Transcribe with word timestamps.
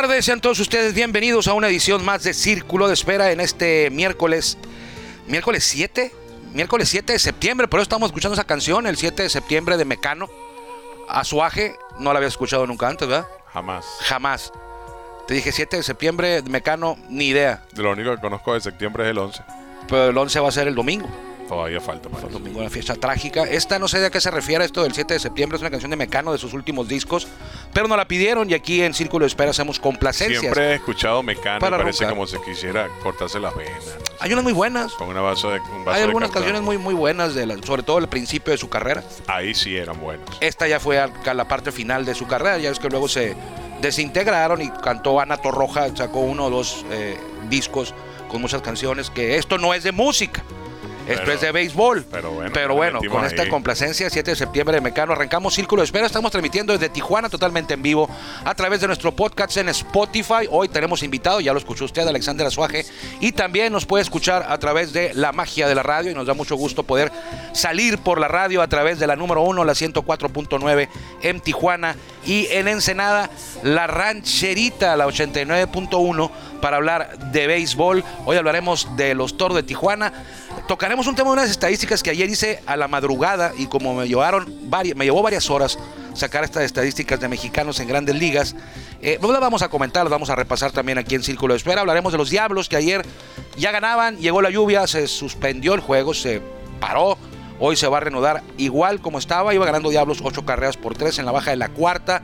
tardes, 0.00 0.24
sean 0.24 0.40
todos 0.40 0.58
ustedes 0.60 0.94
bienvenidos 0.94 1.46
a 1.46 1.52
una 1.52 1.68
edición 1.68 2.02
más 2.02 2.22
de 2.22 2.32
Círculo 2.32 2.88
de 2.88 2.94
Espera 2.94 3.32
en 3.32 3.38
este 3.40 3.90
miércoles, 3.90 4.56
miércoles 5.26 5.62
7, 5.64 6.10
miércoles 6.54 6.88
7 6.88 7.12
de 7.12 7.18
septiembre, 7.18 7.68
por 7.68 7.80
eso 7.80 7.82
estamos 7.82 8.08
escuchando 8.08 8.32
esa 8.32 8.44
canción, 8.44 8.86
el 8.86 8.96
7 8.96 9.24
de 9.24 9.28
septiembre 9.28 9.76
de 9.76 9.84
Mecano, 9.84 10.30
Azuaje, 11.06 11.76
no 11.98 12.14
la 12.14 12.16
había 12.16 12.28
escuchado 12.28 12.66
nunca 12.66 12.88
antes, 12.88 13.06
¿verdad? 13.06 13.28
Jamás. 13.52 13.84
Jamás. 14.00 14.52
Te 15.28 15.34
dije 15.34 15.52
7 15.52 15.76
de 15.76 15.82
septiembre, 15.82 16.40
de 16.40 16.48
Mecano, 16.48 16.96
ni 17.10 17.26
idea, 17.26 17.62
De 17.72 17.82
lo 17.82 17.92
único 17.92 18.14
que 18.14 18.22
conozco 18.22 18.54
de 18.54 18.62
septiembre 18.62 19.04
es 19.04 19.10
el 19.10 19.18
11. 19.18 19.42
pero 19.86 20.08
el 20.08 20.16
11 20.16 20.40
va 20.40 20.48
a 20.48 20.52
ser 20.52 20.66
el 20.66 20.74
domingo. 20.74 21.10
Todavía 21.50 21.80
falta 21.80 22.08
para 22.08 22.28
El 22.28 22.32
domingo, 22.32 22.60
una 22.60 22.70
fiesta 22.70 22.94
trágica. 22.94 23.42
Esta 23.42 23.80
no 23.80 23.88
sé 23.88 23.98
de 23.98 24.06
a 24.06 24.10
qué 24.10 24.20
se 24.20 24.30
refiere 24.30 24.64
esto 24.64 24.84
del 24.84 24.94
7 24.94 25.14
de 25.14 25.20
septiembre, 25.20 25.56
es 25.56 25.60
una 25.60 25.70
canción 25.70 25.90
de 25.90 25.96
Mecano 25.96 26.30
de 26.30 26.38
sus 26.38 26.54
últimos 26.54 26.86
discos, 26.86 27.26
pero 27.72 27.88
nos 27.88 27.96
la 27.96 28.06
pidieron 28.06 28.48
y 28.50 28.54
aquí 28.54 28.82
en 28.82 28.94
Círculo 28.94 29.24
de 29.24 29.28
Espera 29.28 29.50
hacemos 29.50 29.78
complacencias. 29.78 30.40
Siempre 30.40 30.70
he 30.70 30.74
escuchado 30.74 31.22
Mecano 31.22 31.60
Para 31.60 31.78
parece 31.78 32.04
roncar. 32.04 32.14
como 32.14 32.26
si 32.26 32.36
quisiera 32.50 32.88
cortarse 33.02 33.38
las 33.40 33.54
venas. 33.56 33.84
¿no? 33.84 34.04
Hay 34.20 34.32
unas 34.32 34.44
muy 34.44 34.52
buenas. 34.52 34.92
Con 34.94 35.08
una 35.08 35.20
vaso 35.20 35.50
de, 35.50 35.60
un 35.60 35.84
vaso 35.84 35.96
Hay 35.96 36.02
algunas 36.04 36.30
canciones 36.30 36.62
muy, 36.62 36.78
muy 36.78 36.94
buenas, 36.94 37.34
de 37.34 37.46
la- 37.46 37.56
sobre 37.64 37.82
todo 37.82 37.98
al 37.98 38.08
principio 38.08 38.50
de 38.52 38.58
su 38.58 38.68
carrera. 38.68 39.02
Ahí 39.26 39.54
sí 39.54 39.76
eran 39.76 40.00
buenos. 40.00 40.28
Esta 40.40 40.66
ya 40.68 40.80
fue 40.80 40.98
a 40.98 41.08
la 41.34 41.48
parte 41.48 41.72
final 41.72 42.04
de 42.04 42.14
su 42.14 42.26
carrera, 42.26 42.58
ya 42.58 42.70
es 42.70 42.78
que 42.78 42.88
luego 42.88 43.08
se 43.08 43.34
desintegraron 43.80 44.60
y 44.62 44.70
cantó 44.70 45.20
Ana 45.20 45.36
Torroja, 45.38 45.94
sacó 45.96 46.20
uno 46.20 46.46
o 46.46 46.50
dos 46.50 46.84
eh, 46.90 47.16
discos 47.48 47.94
con 48.28 48.40
muchas 48.40 48.62
canciones, 48.62 49.10
que 49.10 49.36
esto 49.36 49.58
no 49.58 49.74
es 49.74 49.82
de 49.82 49.92
música. 49.92 50.42
Esto 51.10 51.22
Pero- 51.24 51.32
es 51.34 51.40
de 51.40 51.52
béisbol. 51.52 52.04
pero 52.10 52.30
bueno, 52.32 52.50
Pero 52.54 52.74
bueno, 52.74 53.00
con 53.10 53.24
esta 53.24 53.48
complacencia, 53.48 54.08
7 54.10 54.30
de 54.32 54.36
septiembre 54.36 54.76
de 54.76 54.80
Mecano, 54.80 55.12
arrancamos 55.12 55.54
Círculo 55.54 55.82
de 55.82 55.84
Espera. 55.86 56.06
Estamos 56.06 56.30
transmitiendo 56.30 56.72
desde 56.72 56.88
Tijuana 56.88 57.28
totalmente 57.28 57.74
en 57.74 57.82
vivo 57.82 58.08
a 58.44 58.54
través 58.54 58.80
de 58.80 58.86
nuestro 58.86 59.12
podcast 59.14 59.56
en 59.56 59.68
Spotify. 59.70 60.46
Hoy 60.50 60.68
tenemos 60.68 61.02
invitado, 61.02 61.40
ya 61.40 61.52
lo 61.52 61.58
escuchó 61.58 61.84
usted, 61.84 62.06
Alexander 62.06 62.46
Azuaje. 62.46 62.84
Y 63.20 63.32
también 63.32 63.72
nos 63.72 63.86
puede 63.86 64.02
escuchar 64.02 64.46
a 64.48 64.58
través 64.58 64.92
de 64.92 65.12
la 65.14 65.32
magia 65.32 65.66
de 65.68 65.74
la 65.74 65.82
radio. 65.82 66.10
Y 66.10 66.14
nos 66.14 66.26
da 66.26 66.34
mucho 66.34 66.56
gusto 66.56 66.82
poder 66.82 67.10
salir 67.52 67.98
por 67.98 68.20
la 68.20 68.28
radio 68.28 68.62
a 68.62 68.68
través 68.68 68.98
de 68.98 69.06
la 69.06 69.16
número 69.16 69.42
1, 69.42 69.64
la 69.64 69.74
104.9 69.74 70.88
en 71.22 71.40
Tijuana. 71.40 71.96
Y 72.24 72.46
en 72.50 72.68
Ensenada, 72.68 73.30
la 73.62 73.86
rancherita, 73.86 74.96
la 74.96 75.06
89.1 75.06 76.30
para 76.60 76.76
hablar 76.76 77.18
de 77.32 77.46
béisbol. 77.46 78.04
Hoy 78.26 78.36
hablaremos 78.36 78.88
de 78.96 79.14
los 79.14 79.36
toros 79.36 79.56
de 79.56 79.62
Tijuana. 79.62 80.12
Tocaremos 80.70 81.08
un 81.08 81.16
tema 81.16 81.30
de 81.30 81.32
unas 81.32 81.50
estadísticas 81.50 82.00
que 82.00 82.10
ayer 82.10 82.30
hice 82.30 82.62
a 82.64 82.76
la 82.76 82.86
madrugada 82.86 83.52
y 83.58 83.66
como 83.66 83.92
me 83.92 84.06
llevaron 84.06 84.46
varias, 84.70 84.96
me 84.96 85.04
llevó 85.04 85.20
varias 85.20 85.50
horas 85.50 85.76
sacar 86.14 86.44
estas 86.44 86.62
estadísticas 86.62 87.18
de 87.18 87.26
mexicanos 87.26 87.80
en 87.80 87.88
grandes 87.88 88.14
ligas. 88.14 88.54
Eh, 89.02 89.18
no 89.20 89.32
las 89.32 89.40
vamos 89.40 89.62
a 89.62 89.68
comentar, 89.68 90.04
las 90.04 90.12
vamos 90.12 90.30
a 90.30 90.36
repasar 90.36 90.70
también 90.70 90.96
aquí 90.96 91.16
en 91.16 91.24
Círculo 91.24 91.54
de 91.54 91.58
Espera. 91.58 91.80
Hablaremos 91.80 92.12
de 92.12 92.18
los 92.18 92.30
Diablos 92.30 92.68
que 92.68 92.76
ayer 92.76 93.04
ya 93.56 93.72
ganaban, 93.72 94.18
llegó 94.18 94.42
la 94.42 94.50
lluvia, 94.50 94.86
se 94.86 95.08
suspendió 95.08 95.74
el 95.74 95.80
juego, 95.80 96.14
se 96.14 96.40
paró. 96.78 97.18
Hoy 97.58 97.74
se 97.74 97.88
va 97.88 97.96
a 97.96 98.00
reanudar 98.02 98.44
igual 98.56 99.00
como 99.00 99.18
estaba. 99.18 99.52
Iba 99.52 99.66
ganando 99.66 99.90
Diablos 99.90 100.20
8 100.22 100.46
carreras 100.46 100.76
por 100.76 100.94
3 100.94 101.18
en 101.18 101.26
la 101.26 101.32
baja 101.32 101.50
de 101.50 101.56
la 101.56 101.70
cuarta. 101.70 102.22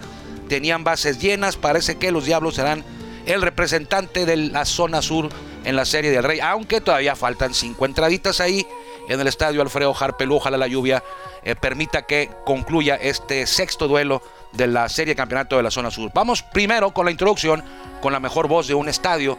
Tenían 0.48 0.84
bases 0.84 1.18
llenas. 1.18 1.56
Parece 1.56 1.96
que 1.96 2.12
los 2.12 2.26
Diablos 2.26 2.54
serán 2.54 2.84
el 3.26 3.42
representante 3.42 4.24
de 4.24 4.36
la 4.36 4.64
zona 4.64 5.02
sur 5.02 5.28
en 5.64 5.76
la 5.76 5.84
Serie 5.84 6.10
del 6.10 6.22
Rey. 6.22 6.40
Aunque 6.40 6.80
todavía 6.80 7.16
faltan 7.16 7.52
5 7.52 7.84
entraditas 7.84 8.40
ahí 8.40 8.66
en 9.08 9.20
el 9.20 9.26
estadio 9.26 9.60
Alfredo 9.62 9.94
Harpelú. 9.98 10.36
Ojalá 10.36 10.56
la 10.56 10.68
lluvia 10.68 11.02
eh, 11.42 11.54
permita 11.56 12.02
que 12.02 12.30
concluya 12.44 12.94
este 12.94 13.46
sexto 13.46 13.88
duelo 13.88 14.22
de 14.52 14.68
la 14.68 14.88
Serie 14.88 15.14
Campeonato 15.14 15.56
de 15.56 15.62
la 15.62 15.70
zona 15.70 15.90
sur. 15.90 16.10
Vamos 16.14 16.42
primero 16.42 16.92
con 16.92 17.04
la 17.04 17.10
introducción 17.10 17.62
con 18.00 18.12
la 18.12 18.20
mejor 18.20 18.48
voz 18.48 18.68
de 18.68 18.74
un 18.74 18.88
estadio 18.88 19.38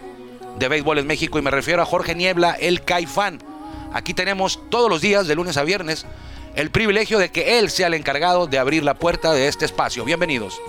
de 0.57 0.67
béisbol 0.67 0.99
en 0.99 1.07
México 1.07 1.39
y 1.39 1.41
me 1.41 1.51
refiero 1.51 1.81
a 1.81 1.85
Jorge 1.85 2.15
Niebla, 2.15 2.57
el 2.59 2.83
Caifán. 2.83 3.39
Aquí 3.93 4.13
tenemos 4.13 4.59
todos 4.69 4.89
los 4.89 5.01
días, 5.01 5.27
de 5.27 5.35
lunes 5.35 5.57
a 5.57 5.63
viernes, 5.63 6.05
el 6.55 6.71
privilegio 6.71 7.19
de 7.19 7.29
que 7.29 7.59
él 7.59 7.69
sea 7.69 7.87
el 7.87 7.93
encargado 7.93 8.47
de 8.47 8.59
abrir 8.59 8.83
la 8.83 8.95
puerta 8.95 9.31
de 9.33 9.47
este 9.47 9.65
espacio. 9.65 10.03
Bienvenidos. 10.03 10.59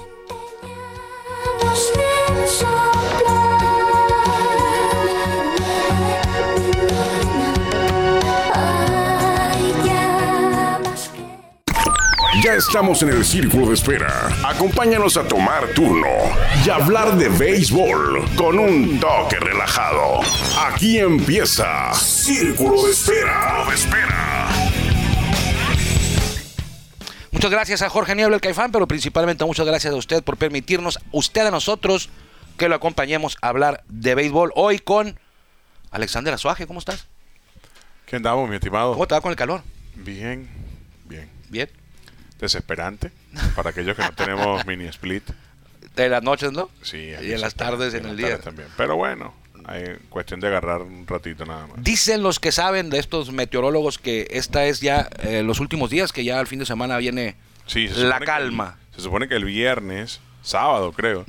Estamos 12.58 13.02
en 13.02 13.10
el 13.10 13.24
círculo 13.24 13.68
de 13.68 13.74
espera. 13.74 14.28
Acompáñanos 14.44 15.16
a 15.16 15.26
tomar 15.26 15.68
turno 15.74 16.08
y 16.64 16.68
hablar 16.68 17.16
de 17.16 17.28
béisbol 17.28 18.28
con 18.34 18.58
un 18.58 18.98
toque 18.98 19.38
relajado. 19.38 20.20
Aquí 20.66 20.98
empieza 20.98 21.94
Círculo 21.94 22.84
de 22.84 22.90
Espera. 22.90 23.64
De 23.68 23.74
espera. 23.74 24.48
Muchas 27.30 27.50
gracias 27.50 27.82
a 27.82 27.88
Jorge 27.88 28.16
Niebla, 28.16 28.34
el 28.34 28.40
Caifán, 28.40 28.72
pero 28.72 28.88
principalmente 28.88 29.44
muchas 29.44 29.64
gracias 29.64 29.94
a 29.94 29.96
usted 29.96 30.24
por 30.24 30.36
permitirnos, 30.36 30.98
usted 31.12 31.46
a 31.46 31.52
nosotros, 31.52 32.10
que 32.56 32.68
lo 32.68 32.74
acompañemos 32.74 33.38
a 33.40 33.50
hablar 33.50 33.84
de 33.88 34.16
béisbol. 34.16 34.50
Hoy 34.56 34.80
con 34.80 35.18
Alexander 35.92 36.34
Azuaje, 36.34 36.66
¿cómo 36.66 36.80
estás? 36.80 37.06
¿Qué 38.04 38.16
andamos, 38.16 38.48
mi 38.48 38.56
estimado? 38.56 38.94
¿Cómo 38.94 39.06
te 39.06 39.14
va 39.14 39.20
con 39.20 39.30
el 39.30 39.36
calor? 39.36 39.62
Bien, 39.94 40.48
bien. 41.04 41.30
Bien. 41.50 41.87
Desesperante. 42.38 43.10
Para 43.56 43.70
aquellos 43.70 43.96
que 43.96 44.02
no 44.02 44.12
tenemos 44.12 44.66
mini 44.66 44.84
split. 44.86 45.24
De 45.96 46.08
las 46.08 46.22
noches, 46.22 46.52
¿no? 46.52 46.70
Sí, 46.82 47.12
Y 47.22 47.32
en 47.32 47.40
las 47.40 47.54
tardes, 47.54 47.92
en 47.94 48.02
las 48.04 48.12
el 48.12 48.16
día. 48.18 48.28
tardes 48.28 48.44
también. 48.44 48.68
Pero 48.76 48.96
bueno, 48.96 49.34
hay 49.66 49.96
cuestión 50.08 50.38
de 50.40 50.46
agarrar 50.46 50.82
un 50.82 51.06
ratito 51.06 51.44
nada 51.44 51.66
más. 51.66 51.82
Dicen 51.82 52.22
los 52.22 52.38
que 52.38 52.52
saben 52.52 52.88
de 52.90 52.98
estos 52.98 53.32
meteorólogos 53.32 53.98
que 53.98 54.28
esta 54.30 54.64
es 54.66 54.80
ya 54.80 55.08
eh, 55.22 55.42
los 55.42 55.58
últimos 55.60 55.90
días, 55.90 56.12
que 56.12 56.22
ya 56.24 56.38
al 56.38 56.46
fin 56.46 56.60
de 56.60 56.66
semana 56.66 56.96
viene 56.98 57.34
Sí, 57.66 57.88
se 57.88 58.04
la 58.04 58.20
calma. 58.20 58.76
el- 58.90 58.96
se 58.96 59.02
supone 59.02 59.28
que 59.28 59.34
el 59.34 59.44
viernes, 59.44 60.20
sábado 60.42 60.92
creo, 60.92 61.24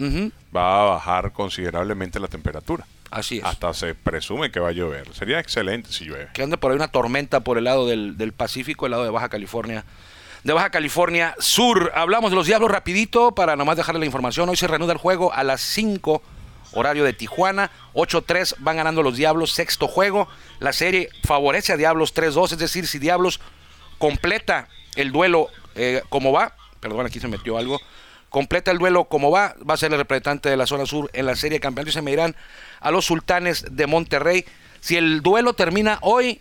va 0.56 0.82
a 0.82 0.86
bajar 0.86 1.32
considerablemente 1.34 2.20
la 2.20 2.28
temperatura. 2.28 2.86
Así 3.12 3.40
es. 3.40 3.44
Hasta 3.44 3.74
se 3.74 3.96
presume 3.96 4.52
que 4.52 4.60
va 4.60 4.70
a 4.70 4.72
llover. 4.72 5.12
Sería 5.16 5.40
excelente 5.40 5.92
si 5.92 6.06
llueve. 6.06 6.30
que 6.34 6.44
ande 6.44 6.58
por 6.58 6.72
ahí 6.72 6.76
una 6.78 6.90
tormenta 6.90 7.40
por 7.40 7.58
el 7.58 7.64
lado 7.64 7.88
del, 7.88 8.18
del 8.18 8.34
Pacífico, 8.34 8.86
el 8.86 8.92
lado 8.92 9.04
de 9.04 9.10
Baja 9.10 9.30
California. 9.30 9.84
De 10.44 10.54
Baja 10.54 10.70
California 10.70 11.36
Sur. 11.40 11.92
Hablamos 11.94 12.32
de 12.32 12.36
los 12.36 12.48
Diablos 12.48 12.72
rapidito 12.72 13.34
para 13.34 13.56
nomás 13.56 13.76
dejarle 13.76 14.00
la 14.00 14.06
información. 14.06 14.48
Hoy 14.48 14.56
se 14.56 14.68
reanuda 14.68 14.94
el 14.94 14.98
juego 14.98 15.34
a 15.34 15.44
las 15.44 15.60
5, 15.62 16.22
horario 16.74 17.04
de 17.04 17.14
Tijuana. 17.14 17.72
8-3 17.94 18.56
van 18.60 18.78
ganando 18.78 19.04
los 19.04 19.18
Diablos, 19.18 19.52
sexto 19.52 19.88
juego. 19.88 20.30
La 20.60 20.72
serie 20.72 21.10
favorece 21.24 21.74
a 21.74 21.78
Diablos 21.78 22.16
3-2, 22.16 22.54
es 22.54 22.58
decir, 22.58 22.88
si 22.88 23.00
Diablos 23.00 23.42
completa 23.98 24.70
el 24.96 25.12
duelo 25.12 25.50
eh, 25.76 26.02
como 26.10 26.32
va, 26.32 26.56
perdón, 26.80 27.06
aquí 27.06 27.20
se 27.20 27.28
metió 27.28 27.58
algo, 27.58 27.82
completa 28.30 28.72
el 28.72 28.78
duelo 28.78 29.06
como 29.06 29.32
va, 29.32 29.56
va 29.70 29.74
a 29.74 29.78
ser 29.78 29.92
el 29.92 29.98
representante 29.98 30.50
de 30.50 30.58
la 30.58 30.68
zona 30.68 30.86
sur 30.86 31.10
en 31.14 31.26
la 31.26 31.36
serie 31.36 31.60
de 31.60 31.84
y 31.86 31.92
se 31.92 32.02
me 32.02 32.12
irán 32.12 32.36
a 32.80 32.92
los 32.92 33.06
sultanes 33.06 33.66
de 33.72 33.88
Monterrey. 33.88 34.46
Si 34.80 34.96
el 34.96 35.22
duelo 35.22 35.54
termina 35.54 36.00
hoy, 36.02 36.40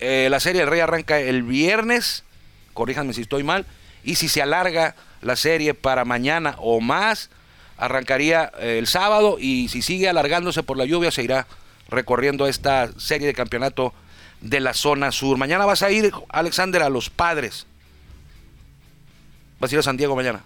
eh, 0.00 0.28
la 0.30 0.40
serie 0.40 0.60
del 0.60 0.70
Rey 0.70 0.80
arranca 0.80 1.18
el 1.18 1.42
viernes, 1.42 2.24
corríjanme 2.74 3.12
si 3.14 3.22
estoy 3.22 3.42
mal, 3.42 3.64
y 4.02 4.16
si 4.16 4.28
se 4.28 4.42
alarga 4.42 4.94
la 5.22 5.36
serie 5.36 5.72
para 5.72 6.04
mañana 6.04 6.56
o 6.58 6.80
más, 6.80 7.30
arrancaría 7.78 8.52
eh, 8.58 8.76
el 8.78 8.86
sábado 8.86 9.36
y 9.40 9.68
si 9.68 9.80
sigue 9.82 10.08
alargándose 10.08 10.62
por 10.62 10.76
la 10.76 10.84
lluvia 10.84 11.10
se 11.10 11.22
irá 11.22 11.46
recorriendo 11.88 12.46
esta 12.46 12.90
serie 12.98 13.26
de 13.26 13.34
campeonato 13.34 13.94
de 14.40 14.60
la 14.60 14.74
zona 14.74 15.10
sur. 15.10 15.38
Mañana 15.38 15.64
vas 15.64 15.82
a 15.82 15.90
ir, 15.90 16.12
Alexander, 16.28 16.82
a 16.82 16.88
los 16.90 17.08
padres. 17.08 17.66
Vas 19.58 19.70
a 19.72 19.74
ir 19.74 19.78
a 19.78 19.82
San 19.82 19.96
Diego 19.96 20.14
mañana, 20.16 20.42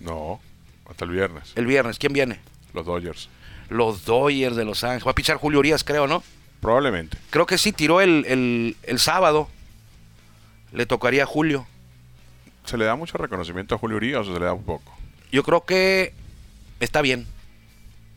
No, 0.00 0.40
hasta 0.88 1.04
el 1.04 1.10
viernes. 1.10 1.52
el 1.54 1.66
viernes. 1.66 1.98
¿Quién 1.98 2.12
viene? 2.12 2.40
Los 2.72 2.86
Dodgers. 2.86 3.28
Los 3.68 4.04
Dodgers 4.04 4.56
de 4.56 4.64
Los 4.64 4.82
Ángeles. 4.84 5.06
Va 5.06 5.10
a 5.10 5.14
pichar 5.14 5.36
Julio 5.36 5.58
Urias, 5.60 5.84
creo, 5.84 6.06
¿no? 6.06 6.22
Probablemente. 6.60 7.18
Creo 7.30 7.44
que 7.46 7.58
sí, 7.58 7.72
tiró 7.72 8.00
el, 8.00 8.24
el, 8.28 8.76
el 8.84 8.98
sábado. 8.98 9.48
Le 10.72 10.86
tocaría 10.86 11.24
a 11.24 11.26
Julio. 11.26 11.66
¿Se 12.64 12.76
le 12.76 12.84
da 12.84 12.94
mucho 12.96 13.18
reconocimiento 13.18 13.74
a 13.74 13.78
Julio 13.78 13.96
Urias 13.96 14.26
o 14.26 14.32
se 14.34 14.38
le 14.38 14.46
da 14.46 14.52
un 14.52 14.64
poco? 14.64 14.96
Yo 15.30 15.42
creo 15.42 15.64
que 15.64 16.14
está 16.80 17.02
bien. 17.02 17.26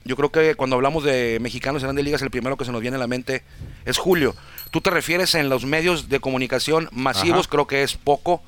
Yo 0.03 0.15
creo 0.15 0.31
que 0.31 0.53
cuando 0.55 0.75
hablamos 0.75 1.03
de 1.03 1.39
mexicanos 1.41 1.81
en 1.81 1.87
grandes 1.87 2.05
ligas, 2.05 2.21
el 2.21 2.29
primero 2.29 2.57
que 2.57 2.65
se 2.65 2.71
nos 2.71 2.81
viene 2.81 2.97
a 2.97 2.99
la 2.99 3.07
mente 3.07 3.43
es 3.85 3.97
Julio. 3.97 4.35
Tú 4.69 4.81
te 4.81 4.91
refieres 4.91 5.33
en 5.33 5.49
los 5.49 5.65
medios 5.65 6.09
de 6.09 6.19
comunicación 6.19 6.89
masivos, 6.91 7.41
Ajá. 7.41 7.49
creo 7.49 7.67
que 7.67 7.81
es 7.81 7.95
poco, 7.95 8.43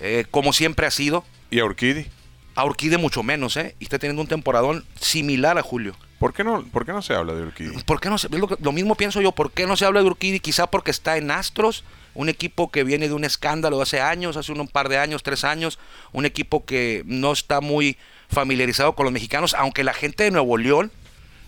eh, 0.00 0.24
como 0.30 0.54
siempre 0.54 0.86
ha 0.86 0.90
sido. 0.90 1.24
¿Y 1.50 1.60
a 1.60 1.66
Urquidi? 1.66 2.06
A 2.54 2.64
Urquide 2.64 2.96
mucho 2.96 3.22
menos, 3.22 3.58
¿eh? 3.58 3.76
Y 3.78 3.84
está 3.84 3.98
teniendo 3.98 4.22
un 4.22 4.28
temporadón 4.28 4.86
similar 4.98 5.58
a 5.58 5.62
Julio. 5.62 5.94
¿Por 6.18 6.32
qué 6.32 6.44
no, 6.44 6.64
por 6.64 6.86
qué 6.86 6.92
no 6.92 7.02
se 7.02 7.12
habla 7.12 7.34
de 7.34 7.42
Urquidi? 7.42 7.76
¿Por 7.82 8.00
qué 8.00 8.08
no 8.08 8.16
se, 8.16 8.30
lo, 8.30 8.48
lo 8.58 8.72
mismo 8.72 8.94
pienso 8.94 9.20
yo, 9.20 9.32
¿por 9.32 9.50
qué 9.50 9.66
no 9.66 9.76
se 9.76 9.84
habla 9.84 10.00
de 10.00 10.06
Urquidi? 10.06 10.40
Quizá 10.40 10.66
porque 10.66 10.90
está 10.90 11.18
en 11.18 11.30
Astros, 11.30 11.84
un 12.16 12.28
equipo 12.28 12.70
que 12.70 12.82
viene 12.82 13.08
de 13.08 13.14
un 13.14 13.24
escándalo 13.24 13.76
de 13.76 13.82
hace 13.84 14.00
años, 14.00 14.36
hace 14.36 14.50
un 14.52 14.66
par 14.68 14.88
de 14.88 14.98
años, 14.98 15.22
tres 15.22 15.44
años, 15.44 15.78
un 16.12 16.24
equipo 16.26 16.64
que 16.64 17.02
no 17.06 17.32
está 17.32 17.60
muy 17.60 17.96
familiarizado 18.28 18.94
con 18.94 19.04
los 19.04 19.12
mexicanos, 19.12 19.54
aunque 19.54 19.84
la 19.84 19.92
gente 19.94 20.24
de 20.24 20.30
Nuevo 20.30 20.56
León, 20.56 20.90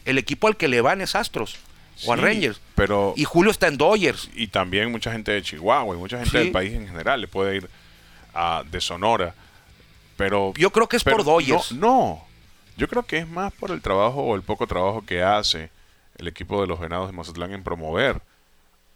el 0.05 0.19
equipo 0.19 0.47
al 0.47 0.57
que 0.57 0.69
le 0.69 0.81
van 0.81 1.01
es 1.01 1.15
Astros 1.15 1.57
o 2.07 2.13
a 2.13 2.17
Sí, 2.17 2.23
Rangers. 2.23 2.61
pero- 2.75 3.15
Y 3.17 3.25
Julio 3.25 3.51
está 3.51 3.67
en 3.67 3.77
Dodgers. 3.79 4.31
y 4.35 4.47
también 4.49 4.93
mucha 4.93 5.11
gente 5.11 5.33
de 5.33 5.43
Chihuahua 5.43 5.97
y 5.97 5.99
mucha 5.99 6.19
gente 6.19 6.31
Sí. 6.31 6.39
del 6.39 6.53
país 6.53 6.73
en 6.73 6.87
general 6.87 7.21
le 7.21 7.29
puede 7.29 7.57
ir 7.57 7.69
a 8.35 8.63
de 8.71 8.81
Sonora. 8.81 9.35
Pero 10.17 10.53
Yo 10.57 10.71
creo 10.71 10.89
que 10.89 10.97
es 10.97 11.05
por 11.05 11.25
Dodgers. 11.25 11.73
No, 11.73 11.81
no. 11.81 12.25
yo 12.77 12.89
creo 12.89 13.05
que 13.05 13.19
es 13.19 13.29
más 13.29 13.53
por 13.53 13.71
el 13.71 13.81
trabajo 13.81 14.21
o 14.23 14.35
el 14.37 14.43
poco 14.43 14.67
trabajo 14.67 15.05
que 15.05 15.23
hace 15.23 15.71
el 16.19 16.29
equipo 16.29 16.61
de 16.61 16.67
los 16.67 16.79
Venados 16.81 17.09
de 17.11 17.17
Mazatlán 17.17 17.53
en 17.53 17.63
promover 17.63 18.21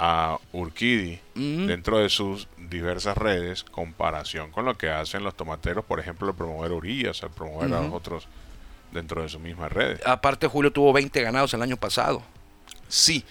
a 0.05 0.37
Urquidi 0.53 1.21
Mm. 1.37 1.67
dentro 1.67 1.99
de 1.99 2.09
sus 2.09 2.49
diversas 2.59 3.17
redes, 3.17 3.63
comparación 3.63 4.51
con 4.51 4.65
lo 4.65 4.77
que 4.77 4.91
hacen 4.91 5.23
los 5.23 5.37
tomateros, 5.37 5.85
por 5.85 6.01
ejemplo, 6.01 6.29
al 6.29 6.35
promover 6.35 6.73
Urias, 6.73 7.23
al 7.23 7.31
promover 7.31 7.73
a 7.73 7.81
los 7.83 7.93
otros 7.93 8.27
dentro 8.91 9.23
de 9.23 9.29
sus 9.29 9.41
mismas 9.41 9.71
redes. 9.71 10.01
Aparte, 10.05 10.49
Julio 10.49 10.73
tuvo 10.73 10.93
20 10.93 11.23
ganados 11.23 11.55
el 11.55 11.63
año 11.63 11.77
pasado. 11.77 12.21
Sí, 12.89 13.25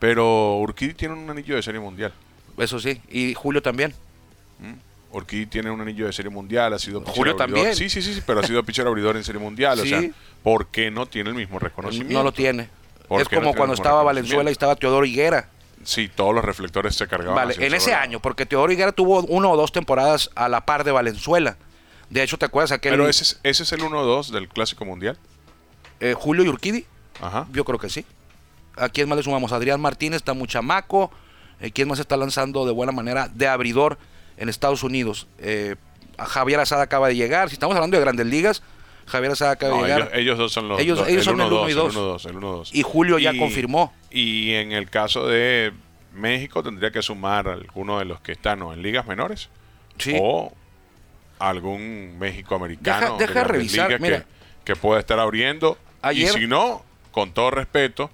pero 0.00 0.56
Urquidi 0.58 0.94
tiene 0.94 1.14
un 1.14 1.30
anillo 1.30 1.54
de 1.54 1.62
serie 1.62 1.80
mundial. 1.80 2.12
Eso 2.58 2.80
sí. 2.80 3.00
Y 3.08 3.34
Julio 3.34 3.62
también. 3.62 3.94
Urquidi 5.12 5.46
tiene 5.46 5.70
un 5.70 5.80
anillo 5.80 6.06
de 6.06 6.12
serie 6.12 6.30
mundial, 6.30 6.72
ha 6.74 6.78
sido 6.80 7.00
pitcher 7.00 7.14
Julio 7.16 7.32
abridor. 7.34 7.54
también. 7.54 7.76
Sí, 7.76 7.88
sí, 7.88 8.02
sí, 8.02 8.14
sí, 8.14 8.22
pero 8.26 8.40
ha 8.40 8.42
sido 8.42 8.62
pitcher 8.64 8.86
abridor 8.86 9.16
en 9.16 9.22
serie 9.24 9.40
mundial. 9.40 9.78
O 9.78 9.84
sea, 9.86 10.02
¿por 10.42 10.66
qué 10.66 10.90
no 10.90 11.06
tiene 11.06 11.30
el 11.30 11.36
mismo 11.36 11.58
reconocimiento? 11.60 12.12
No 12.14 12.24
lo 12.24 12.32
tiene. 12.32 12.68
¿Por 13.06 13.22
Es 13.22 13.30
no 13.30 13.38
como 13.38 13.54
cuando 13.54 13.74
estaba 13.74 14.02
Valenzuela 14.02 14.50
y 14.50 14.52
estaba 14.52 14.74
Teodoro 14.74 15.06
Higuera. 15.06 15.48
Sí, 15.86 16.10
todos 16.12 16.34
los 16.34 16.44
reflectores 16.44 16.96
se 16.96 17.06
cargaban. 17.06 17.36
Vale, 17.36 17.54
en 17.64 17.72
ese 17.72 17.94
año, 17.94 18.18
porque 18.20 18.44
Teodoro 18.44 18.72
Higuera 18.72 18.90
tuvo 18.90 19.20
uno 19.22 19.52
o 19.52 19.56
dos 19.56 19.70
temporadas 19.70 20.30
a 20.34 20.48
la 20.48 20.66
par 20.66 20.82
de 20.82 20.90
Valenzuela. 20.90 21.56
De 22.10 22.22
hecho, 22.24 22.36
¿te 22.38 22.44
acuerdas 22.44 22.72
aquel 22.72 22.90
Pero 22.90 23.08
ese 23.08 23.22
es, 23.22 23.40
ese 23.44 23.62
es 23.62 23.72
el 23.72 23.80
1-2 23.80 24.30
del 24.30 24.48
Clásico 24.48 24.84
Mundial. 24.84 25.16
eh, 26.00 26.14
Julio 26.18 26.44
y 26.44 26.48
Urquidi? 26.48 26.86
Ajá. 27.20 27.46
Yo 27.52 27.64
creo 27.64 27.78
que 27.78 27.88
sí. 27.88 28.04
¿A 28.76 28.88
quién 28.88 29.08
más 29.08 29.16
le 29.16 29.22
sumamos? 29.22 29.52
Adrián 29.52 29.80
Martínez 29.80 30.16
está 30.16 30.34
muy 30.34 30.48
chamaco. 30.48 31.10
Eh, 31.60 31.70
¿Quién 31.70 31.86
más 31.88 32.00
está 32.00 32.16
lanzando 32.16 32.66
de 32.66 32.72
buena 32.72 32.92
manera 32.92 33.28
de 33.32 33.46
abridor 33.46 33.96
en 34.36 34.48
Estados 34.48 34.82
Unidos? 34.82 35.28
Eh, 35.38 35.76
Javier 36.18 36.58
Asada 36.60 36.82
acaba 36.82 37.08
de 37.08 37.14
llegar. 37.16 37.48
Si 37.48 37.54
estamos 37.54 37.76
hablando 37.76 37.96
de 37.96 38.02
grandes 38.02 38.26
ligas, 38.26 38.62
Javier 39.06 39.32
acaba 39.42 39.76
No, 39.76 39.86
ellos, 39.86 40.08
ellos 40.12 40.38
dos 40.38 40.52
son 40.52 40.68
los 40.68 40.80
Ellos- 40.80 40.98
los- 40.98 41.08
ellos 41.08 41.24
son 41.24 41.40
el 41.40 41.46
1-2, 41.46 41.60
uno 41.60 41.68
y 41.70 41.72
dos. 41.72 41.94
1-2, 41.96 42.26
el 42.26 42.36
1-2. 42.36 42.70
Y 42.74 42.82
Julio 42.82 43.18
ya 43.18 43.36
confirmó. 43.38 43.92
Y 44.10 44.52
en 44.54 44.72
el 44.72 44.90
caso 44.90 45.26
de 45.26 45.72
México 46.12 46.62
tendría 46.62 46.90
que 46.90 47.02
sumar 47.02 47.48
alguno 47.48 47.98
de 47.98 48.04
los 48.04 48.20
que 48.20 48.32
están 48.32 48.62
o 48.62 48.72
en 48.72 48.82
ligas 48.82 49.06
menores 49.06 49.48
Sí. 49.98 50.16
o 50.20 50.52
algún 51.38 52.18
México 52.18 52.54
americano 52.54 53.16
Deja- 53.18 53.32
deja 53.32 53.44
revisar, 53.44 54.00
mira. 54.00 54.20
que, 54.20 54.26
que 54.72 54.76
pueda 54.76 55.00
estar 55.00 55.18
abriendo. 55.18 55.78
Ayer- 56.02 56.30
Y 56.36 56.40
si 56.40 56.46
no, 56.46 56.82
con 57.12 57.32
todo 57.32 57.50
respeto, 57.50 58.10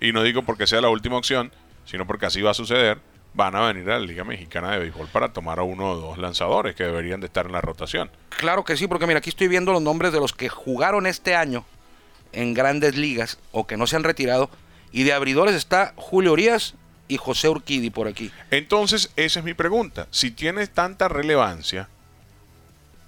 y 0.00 0.12
no 0.12 0.22
digo 0.22 0.42
porque 0.42 0.66
sea 0.66 0.80
la 0.80 0.88
última 0.90 1.16
opción, 1.16 1.52
sino 1.86 2.06
porque 2.06 2.26
así 2.26 2.42
va 2.42 2.50
a 2.50 2.54
suceder, 2.54 2.98
van 3.34 3.54
a 3.54 3.60
venir 3.60 3.88
a 3.90 3.98
la 3.98 4.06
Liga 4.06 4.24
Mexicana 4.24 4.72
de 4.72 4.78
Béisbol 4.78 5.08
para 5.08 5.32
tomar 5.32 5.58
a 5.58 5.62
uno 5.62 5.90
o 5.90 5.96
dos 5.96 6.18
lanzadores 6.18 6.74
que 6.74 6.84
deberían 6.84 7.20
de 7.20 7.26
estar 7.26 7.46
en 7.46 7.52
la 7.52 7.60
rotación. 7.60 8.10
Claro 8.30 8.64
que 8.64 8.76
sí, 8.76 8.86
porque 8.86 9.06
mira, 9.06 9.18
aquí 9.18 9.30
estoy 9.30 9.48
viendo 9.48 9.72
los 9.72 9.82
nombres 9.82 10.12
de 10.12 10.20
los 10.20 10.32
que 10.32 10.48
jugaron 10.48 11.06
este 11.06 11.34
año 11.34 11.64
en 12.32 12.54
grandes 12.54 12.96
ligas 12.96 13.38
o 13.52 13.66
que 13.66 13.76
no 13.76 13.86
se 13.86 13.96
han 13.96 14.04
retirado. 14.04 14.50
Y 14.92 15.04
de 15.04 15.12
abridores 15.12 15.54
está 15.54 15.92
Julio 15.96 16.32
Urias 16.32 16.74
y 17.06 17.16
José 17.16 17.48
Urquidi 17.48 17.90
por 17.90 18.08
aquí. 18.08 18.32
Entonces, 18.50 19.10
esa 19.16 19.40
es 19.40 19.44
mi 19.44 19.54
pregunta. 19.54 20.06
Si 20.10 20.30
tiene 20.30 20.66
tanta 20.66 21.08
relevancia, 21.08 21.88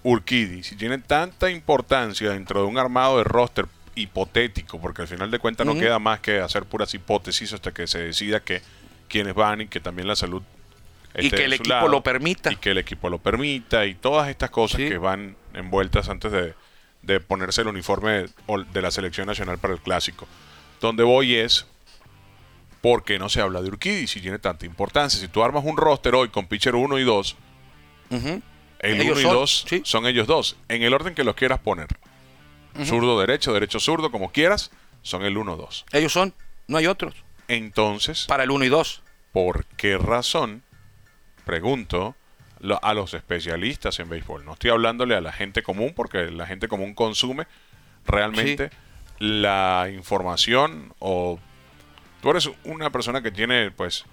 Urquidi, 0.04 0.62
si 0.62 0.76
tiene 0.76 0.98
tanta 0.98 1.50
importancia 1.50 2.30
dentro 2.30 2.60
de 2.60 2.66
un 2.66 2.78
armado 2.78 3.18
de 3.18 3.24
roster 3.24 3.66
hipotético, 3.94 4.80
porque 4.80 5.02
al 5.02 5.08
final 5.08 5.30
de 5.30 5.38
cuentas 5.38 5.66
no 5.66 5.74
queda 5.74 5.98
más 5.98 6.20
que 6.20 6.40
hacer 6.40 6.64
puras 6.64 6.94
hipótesis 6.94 7.52
hasta 7.52 7.72
que 7.72 7.86
se 7.86 7.98
decida 7.98 8.40
que 8.40 8.62
quienes 9.12 9.34
van 9.34 9.60
y 9.60 9.66
que 9.68 9.78
también 9.78 10.08
la 10.08 10.16
salud 10.16 10.42
Y 11.18 11.30
que 11.30 11.44
el 11.44 11.52
equipo 11.52 11.68
lado, 11.74 11.88
lo 11.88 12.02
permita. 12.02 12.50
y 12.50 12.56
que 12.56 12.70
el 12.70 12.78
equipo 12.78 13.10
lo 13.10 13.18
permita 13.18 13.84
y 13.86 13.94
todas 13.94 14.28
estas 14.30 14.48
cosas 14.50 14.78
Sí. 14.80 14.88
que 14.88 14.96
van 14.98 15.36
envueltas 15.52 16.08
antes 16.08 16.32
de, 16.32 16.54
de 17.02 17.20
ponerse 17.20 17.60
el 17.60 17.68
uniforme 17.68 18.26
de 18.72 18.82
la 18.82 18.90
selección 18.90 19.26
nacional 19.26 19.58
para 19.58 19.74
el 19.74 19.80
clásico. 19.80 20.26
Donde 20.80 21.02
voy 21.04 21.34
es 21.36 21.66
¿por 22.80 23.04
qué 23.04 23.18
no 23.18 23.28
se 23.28 23.40
habla 23.40 23.60
de 23.62 23.68
Urquidi 23.68 24.06
si 24.06 24.20
tiene 24.20 24.38
tanta 24.38 24.64
importancia? 24.66 25.20
Si 25.20 25.28
tú 25.28 25.42
armas 25.44 25.62
un 25.64 25.76
roster 25.76 26.14
hoy 26.14 26.30
con 26.30 26.46
pitcher 26.46 26.74
1 26.74 26.98
y 26.98 27.04
2, 27.04 27.36
Ujú. 28.10 28.42
el 28.80 29.00
Ellos 29.00 29.18
1 29.18 29.20
y 29.20 29.22
son, 29.22 29.34
2 29.34 29.64
sí. 29.68 29.82
son 29.84 30.06
ellos 30.06 30.26
dos, 30.26 30.56
en 30.68 30.82
el 30.82 30.92
orden 30.94 31.14
que 31.14 31.22
los 31.24 31.34
quieras 31.36 31.58
poner. 31.60 31.88
Zurdo, 32.86 33.20
derecho, 33.20 33.52
derecho, 33.52 33.78
zurdo, 33.78 34.10
como 34.10 34.32
quieras, 34.32 34.70
son 35.02 35.22
el 35.24 35.36
1-2. 35.36 35.84
Ellos 35.92 36.10
son, 36.12 36.32
no 36.68 36.78
hay 36.78 36.86
otros. 36.86 37.14
Entonces, 37.46 38.24
Para 38.26 38.44
el 38.44 38.50
1 38.50 38.64
y 38.64 38.68
2. 38.70 39.01
¿Por 39.32 39.64
qué 39.76 39.98
razón? 39.98 40.62
Pregunto 41.44 42.14
a 42.82 42.94
los 42.94 43.14
especialistas 43.14 43.98
en 43.98 44.08
béisbol. 44.08 44.44
No 44.44 44.52
estoy 44.52 44.70
hablándole 44.70 45.16
a 45.16 45.20
la 45.20 45.32
gente 45.32 45.62
común 45.62 45.92
porque 45.96 46.30
la 46.30 46.46
gente 46.46 46.68
común 46.68 46.94
consume 46.94 47.46
realmente 48.06 48.70
la 49.18 49.88
información 49.92 50.94
o 51.00 51.40
tú 52.20 52.30
eres 52.30 52.48
una 52.64 52.90
persona 52.90 53.22
que 53.22 53.30
tiene 53.32 53.70
pues 53.72 54.04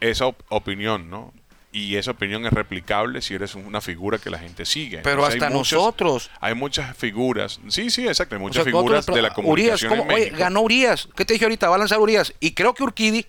esa 0.00 0.26
op- 0.26 0.42
opinión, 0.48 1.10
¿no? 1.10 1.32
Y 1.70 1.96
esa 1.96 2.12
opinión 2.12 2.46
es 2.46 2.52
replicable 2.52 3.20
si 3.20 3.34
eres 3.34 3.54
una 3.54 3.82
figura 3.82 4.16
que 4.16 4.30
la 4.30 4.38
gente 4.38 4.64
sigue. 4.64 4.98
Pero 4.98 5.16
Entonces, 5.16 5.34
hay 5.34 5.46
hasta 5.46 5.54
nosotros. 5.58 6.30
Hay 6.40 6.54
muchas 6.54 6.96
figuras. 6.96 7.60
Sí, 7.68 7.90
sí, 7.90 8.08
exacto. 8.08 8.34
Hay 8.36 8.38
O 8.40 8.44
muchas 8.44 8.64
sea, 8.64 8.72
figuras 8.72 9.06
nosotros- 9.06 9.16
de 9.16 9.22
la 9.22 9.28
Urias, 9.28 9.80
comunicación 9.82 9.90
¿cómo? 9.90 10.02
en 10.04 10.08
Oye, 10.10 10.20
México. 10.24 10.38
ganó 10.38 10.60
Urias. 10.62 11.08
¿Qué 11.14 11.26
te 11.26 11.34
dije 11.34 11.44
ahorita? 11.44 11.68
Va 11.68 11.74
a 11.76 11.78
lanzar 11.78 11.98
Urias. 12.00 12.32
Y 12.40 12.52
creo 12.52 12.72
que 12.72 12.82
Urquidi 12.84 13.26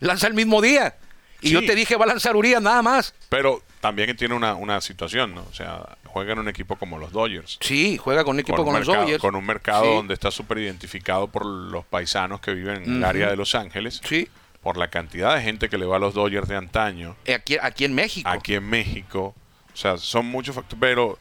lanza 0.00 0.26
el 0.26 0.34
mismo 0.34 0.60
día. 0.60 0.96
Y 1.40 1.48
Sí. 1.48 1.52
yo 1.52 1.64
te 1.64 1.74
dije, 1.74 1.96
va 1.96 2.04
a 2.04 2.08
lanzar 2.08 2.34
Urias 2.34 2.62
nada 2.62 2.80
más. 2.82 3.14
Pero 3.28 3.62
también 3.80 4.16
tiene 4.16 4.34
una, 4.34 4.54
una 4.54 4.80
situación, 4.80 5.34
¿no? 5.34 5.42
O 5.50 5.52
sea, 5.54 5.96
juega 6.04 6.32
en 6.32 6.38
un 6.38 6.48
equipo 6.48 6.76
como 6.76 6.98
los 6.98 7.12
Dodgers. 7.12 7.58
Sí, 7.60 7.98
juega 7.98 8.24
con 8.24 8.36
un 8.36 8.40
equipo 8.40 8.56
con, 8.64 8.68
un 8.68 8.72
los 8.80 8.88
mercado, 8.88 9.02
Dodgers. 9.04 9.20
con 9.20 9.34
un 9.36 9.44
mercado 9.44 9.84
Sí. 9.84 9.90
donde 9.90 10.14
está 10.14 10.30
súper 10.30 10.58
identificado 10.58 11.28
por 11.28 11.44
los 11.44 11.84
paisanos 11.84 12.40
que 12.40 12.54
viven 12.54 12.82
en 12.84 12.96
el 12.96 13.04
área 13.04 13.28
de 13.28 13.36
Los 13.36 13.54
Ángeles, 13.54 14.00
Sí. 14.02 14.28
por 14.62 14.78
la 14.78 14.88
cantidad 14.88 15.36
de 15.36 15.42
gente 15.42 15.68
que 15.68 15.76
le 15.78 15.84
va 15.84 15.96
a 15.96 15.98
los 15.98 16.14
Dodgers 16.14 16.48
de 16.48 16.56
antaño, 16.56 17.16
Eh, 17.26 17.34
Aquí, 17.34 17.58
aquí 17.60 17.84
en 17.84 17.94
México. 17.94 18.28
aquí 18.28 18.54
en 18.54 18.64
México. 18.68 19.34
O 19.72 19.76
sea, 19.76 19.98
son 19.98 20.24
muchos 20.26 20.54
factores. 20.54 20.80
Pero 20.80 21.18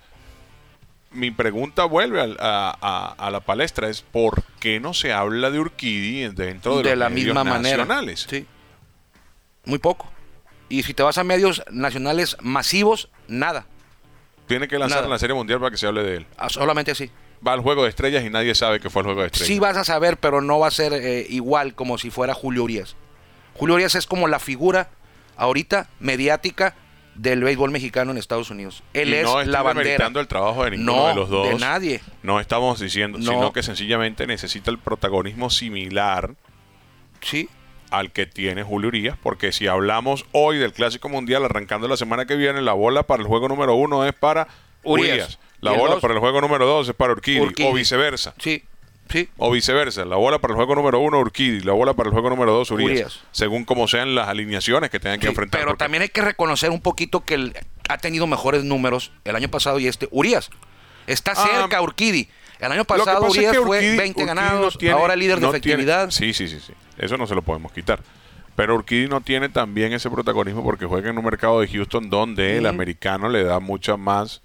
mi 1.11 1.29
pregunta 1.31 1.83
vuelve 1.85 2.21
a, 2.39 2.75
a- 2.81 3.15
a 3.17 3.31
la 3.31 3.41
palestra: 3.41 3.89
es 3.89 4.01
¿por 4.01 4.43
qué 4.61 4.79
no 4.79 4.93
se 4.93 5.11
habla 5.11 5.51
de 5.51 5.59
Urquidi 5.59 6.21
dentro 6.33 6.77
de, 6.77 6.83
de 6.83 6.89
los 6.91 6.99
la 6.99 7.09
misma 7.09 7.43
manera. 7.43 7.77
nacionales? 7.85 8.25
Sí. 8.29 8.45
Muy 9.65 9.79
poco. 9.79 10.07
Y 10.69 10.83
si 10.83 10.93
te 10.93 11.03
vas 11.03 11.17
a 11.17 11.23
medios 11.23 11.63
nacionales 11.71 12.37
masivos, 12.41 13.09
nada. 13.27 13.65
Tiene 14.47 14.67
que 14.67 14.77
lanzar 14.77 14.97
Nada. 14.97 15.07
en 15.07 15.11
la 15.11 15.19
Serie 15.19 15.35
Mundial 15.35 15.59
para 15.59 15.71
que 15.71 15.77
se 15.77 15.87
hable 15.87 16.03
de 16.03 16.17
él. 16.17 16.27
Ah, 16.37 16.49
Solamente 16.49 16.91
así. 16.91 17.09
Va 17.45 17.53
al 17.53 17.61
juego 17.61 17.83
de 17.83 17.89
estrellas 17.89 18.23
y 18.23 18.29
nadie 18.29 18.55
sabe 18.55 18.79
que 18.79 18.89
fue 18.89 19.01
el 19.01 19.05
juego 19.05 19.21
de 19.21 19.27
estrellas. 19.27 19.47
Sí 19.47 19.59
vas 19.59 19.77
a 19.77 19.83
saber, 19.83 20.17
pero 20.17 20.41
no 20.41 20.59
va 20.59 20.67
a 20.67 20.71
ser 20.71 20.93
eh, 20.93 21.25
igual 21.29 21.75
como 21.75 21.97
si 21.97 22.09
fuera 22.09 22.33
Julio 22.33 22.63
Urias. 22.63 22.95
Julio 23.55 23.75
Urias 23.75 23.95
es 23.95 24.07
como 24.07 24.27
la 24.27 24.39
figura 24.39 24.89
ahorita 25.37 25.89
mediática 25.99 26.75
del 27.15 27.43
béisbol 27.43 27.71
mexicano 27.71 28.11
en 28.11 28.17
Estados 28.17 28.49
Unidos. 28.49 28.83
Él 28.93 29.09
Y 29.09 29.15
es 29.15 29.23
no 29.23 29.43
la 29.43 29.61
bandera. 29.61 30.07
el 30.07 30.27
trabajo 30.27 30.63
de 30.65 30.71
ninguno 30.71 30.95
No, 30.95 31.07
de 31.09 31.15
los 31.15 31.29
dos. 31.29 31.47
de 31.49 31.55
nadie. 31.55 32.01
No 32.23 32.39
estamos 32.39 32.79
diciendo, 32.79 33.17
No. 33.17 33.31
sino 33.31 33.53
que 33.53 33.63
sencillamente 33.63 34.27
necesita 34.27 34.69
el 34.71 34.77
protagonismo 34.79 35.49
similar 35.49 36.35
Sí. 37.21 37.49
Al 37.91 38.11
que 38.11 38.25
tiene 38.25 38.63
Julio 38.63 38.87
Urias, 38.89 39.17
porque 39.21 39.51
si 39.51 39.67
hablamos 39.67 40.25
hoy 40.31 40.57
del 40.57 40.73
Clásico 40.73 41.09
Mundial, 41.09 41.45
arrancando 41.45 41.87
la 41.87 41.97
semana 41.97 42.25
que 42.25 42.35
viene, 42.35 42.61
la 42.61 42.73
bola 42.73 43.03
para 43.03 43.21
el 43.21 43.27
juego 43.27 43.47
número 43.47 43.75
uno 43.75 44.05
es 44.05 44.13
para 44.13 44.47
Urias. 44.83 45.09
Urias, 45.13 45.39
la 45.61 45.71
bola 45.71 45.93
dos- 45.93 46.01
para 46.01 46.13
el 46.13 46.19
juego 46.19 46.41
número 46.41 46.65
dos 46.65 46.89
es 46.89 46.95
para 46.95 47.13
Urquidi, 47.13 47.39
Urquidi. 47.39 47.67
o 47.67 47.73
viceversa. 47.73 48.33
Sí. 48.39 48.63
Sí. 49.07 49.29
O 49.37 49.51
viceversa, 49.51 50.03
la 50.03 50.15
bola 50.15 50.39
para 50.39 50.53
el 50.53 50.55
juego 50.55 50.73
número 50.73 50.99
uno, 50.99 51.19
Urquidi, 51.19 51.59
la 51.61 51.73
bola 51.73 51.93
para 51.93 52.07
el 52.09 52.13
juego 52.13 52.31
número 52.31 52.51
dos, 52.53 52.71
Urias, 52.71 52.89
Urias. 52.89 53.19
según 53.31 53.63
como 53.63 53.87
sean 53.87 54.15
las 54.15 54.27
alineaciones 54.27 54.89
que 54.89 54.99
tengan 54.99 55.19
que 55.19 55.27
Sí, 55.27 55.29
enfrentar. 55.29 55.59
pero 55.61 55.71
porque- 55.71 55.83
también 55.83 56.01
hay 56.01 56.09
que 56.09 56.21
reconocer 56.21 56.71
un 56.71 56.81
poquito 56.81 57.23
que 57.23 57.35
el- 57.35 57.53
ha 57.87 57.99
tenido 57.99 58.25
mejores 58.25 58.63
números 58.63 59.11
el 59.23 59.35
año 59.35 59.47
pasado 59.49 59.77
y 59.79 59.87
este. 59.87 60.07
Urias. 60.09 60.49
Está 61.05 61.33
Ah, 61.33 61.47
cerca 61.47 61.81
Urquidi. 61.83 62.29
El 62.59 62.71
año 62.71 62.85
pasado 62.85 63.25
es 63.27 63.31
Urias 63.37 63.51
que 63.53 63.61
fue 63.61 63.79
Urquidi- 63.81 63.97
20 63.97 64.09
Urquidi 64.21 64.25
ganados, 64.25 64.73
no 64.75 64.79
tiene- 64.79 64.95
ahora 64.95 65.15
líder 65.15 65.35
de 65.35 65.41
tiene- 65.41 65.57
efectividad. 65.57 66.09
sí, 66.11 66.33
sí, 66.33 66.47
sí, 66.47 66.59
sí. 66.59 66.73
Eso 66.97 67.17
no 67.17 67.27
se 67.27 67.35
lo 67.35 67.41
podemos 67.41 67.71
quitar. 67.71 67.99
Pero 68.55 68.75
Urquidi 68.75 69.07
no 69.09 69.19
tiene 69.21 69.49
también 69.49 69.91
ese 69.91 70.09
protagonismo 70.09 70.63
porque 70.63 70.85
juega 70.85 71.09
en 71.09 71.17
un 71.17 71.25
mercado 71.25 71.59
de 71.59 71.67
Houston 71.67 72.09
donde 72.09 72.57
el 72.57 72.65
americano 72.67 73.27
le 73.27 73.43
da 73.43 73.59
mucha 73.59 73.97
más 73.97 74.41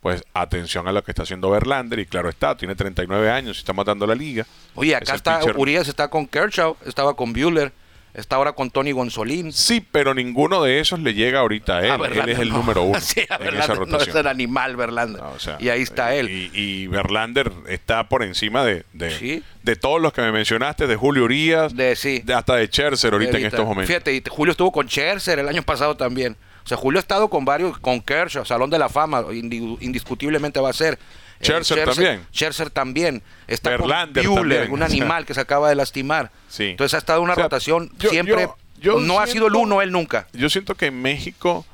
pues 0.00 0.24
atención 0.32 0.88
a 0.88 0.92
lo 0.92 1.04
que 1.04 1.10
está 1.10 1.24
haciendo 1.24 1.50
Verlander 1.50 1.98
y 1.98 2.06
claro 2.06 2.30
está, 2.30 2.56
tiene 2.56 2.74
39 2.74 3.30
años 3.30 3.58
y 3.58 3.60
está 3.60 3.74
matando 3.74 4.06
la 4.06 4.14
liga. 4.14 4.46
Oye, 4.74 4.96
acá 4.96 5.14
está 5.14 5.40
pitcher- 5.40 5.56
Urias 5.58 5.88
está 5.88 6.08
con 6.08 6.26
Kershaw, 6.26 6.74
estaba 6.86 7.14
con 7.14 7.34
Bueller, 7.34 7.70
Está 8.12 8.36
ahora 8.36 8.52
con 8.52 8.70
Tony 8.70 8.90
Gonzolín. 8.92 9.52
Sí, 9.52 9.80
pero 9.92 10.14
ninguno 10.14 10.62
de 10.64 10.80
esos 10.80 10.98
le 10.98 11.14
llega 11.14 11.40
ahorita 11.40 11.78
a 11.78 11.80
él. 11.84 11.90
A 11.92 11.94
él 11.94 12.00
Verlander 12.00 12.30
es 12.30 12.38
el 12.40 12.48
no. 12.50 12.56
número 12.58 12.82
uno 12.82 13.00
Sí, 13.00 13.20
a 13.30 13.36
en 13.36 13.56
esa 13.56 13.66
no 13.68 13.72
es 13.74 13.78
rotación. 13.78 14.16
el 14.18 14.26
animal 14.26 14.76
Verlander. 14.76 15.22
No, 15.22 15.30
o 15.30 15.38
sea, 15.38 15.56
y 15.60 15.68
ahí 15.68 15.82
está 15.82 16.14
él. 16.14 16.28
Y, 16.28 16.50
y 16.52 16.86
Verlander 16.88 17.52
está 17.68 18.08
por 18.08 18.22
encima 18.24 18.64
de, 18.64 18.84
de, 18.92 19.10
Sí. 19.16 19.42
de 19.62 19.76
todos 19.76 20.00
los 20.00 20.12
que 20.12 20.22
me 20.22 20.32
mencionaste, 20.32 20.86
de 20.88 20.96
Julio 20.96 21.24
Urias, 21.24 21.74
De- 21.76 21.94
sí. 21.94 22.20
de- 22.24 22.34
hasta 22.34 22.56
de 22.56 22.66
Scherzer 22.66 23.12
ahorita, 23.12 23.38
en 23.38 23.46
estos 23.46 23.64
momentos. 23.64 23.86
Fíjate, 23.86 24.14
y 24.14 24.22
Julio 24.28 24.50
estuvo 24.50 24.72
con 24.72 24.88
Scherzer 24.88 25.38
el 25.38 25.48
año 25.48 25.62
pasado 25.62 25.96
también. 25.96 26.36
O 26.64 26.68
sea, 26.68 26.76
Julio 26.76 26.98
ha 26.98 27.00
estado 27.02 27.28
con 27.30 27.44
varios, 27.44 27.78
con 27.78 28.00
Kershaw, 28.00 28.44
Salón 28.44 28.70
de 28.70 28.78
la 28.78 28.88
Fama, 28.88 29.22
indi- 29.30 29.78
indiscutiblemente 29.80 30.58
va 30.60 30.70
a 30.70 30.74
ser. 30.74 30.98
Eh, 31.40 31.44
Scherzer 31.44 31.84
también. 31.86 32.26
Scherzer 32.32 32.70
también. 32.70 33.22
Está 33.46 33.70
Verlander 33.70 34.24
con 34.26 34.34
Buehler, 34.36 34.58
también. 34.68 34.72
un 34.74 34.82
animal 34.90 35.24
que 35.26 35.34
se 35.34 35.40
acaba 35.40 35.68
de 35.68 35.74
lastimar. 35.74 36.30
Sí. 36.48 36.64
Entonces 36.64 36.94
ha 36.94 36.98
estado 36.98 37.18
en 37.20 37.24
una 37.24 37.32
O 37.32 37.36
sea, 37.36 37.44
rotación 37.44 37.90
yo- 37.98 38.10
siempre. 38.10 38.42
yo- 38.42 38.56
yo 38.80 39.00
no 39.00 39.20
ha 39.20 39.26
sido 39.26 39.46
el 39.48 39.54
uno 39.56 39.82
él 39.82 39.90
nunca. 39.92 40.26
Yo 40.32 40.48
siento 40.48 40.74
que 40.74 40.86
en 40.86 41.00
México 41.02 41.66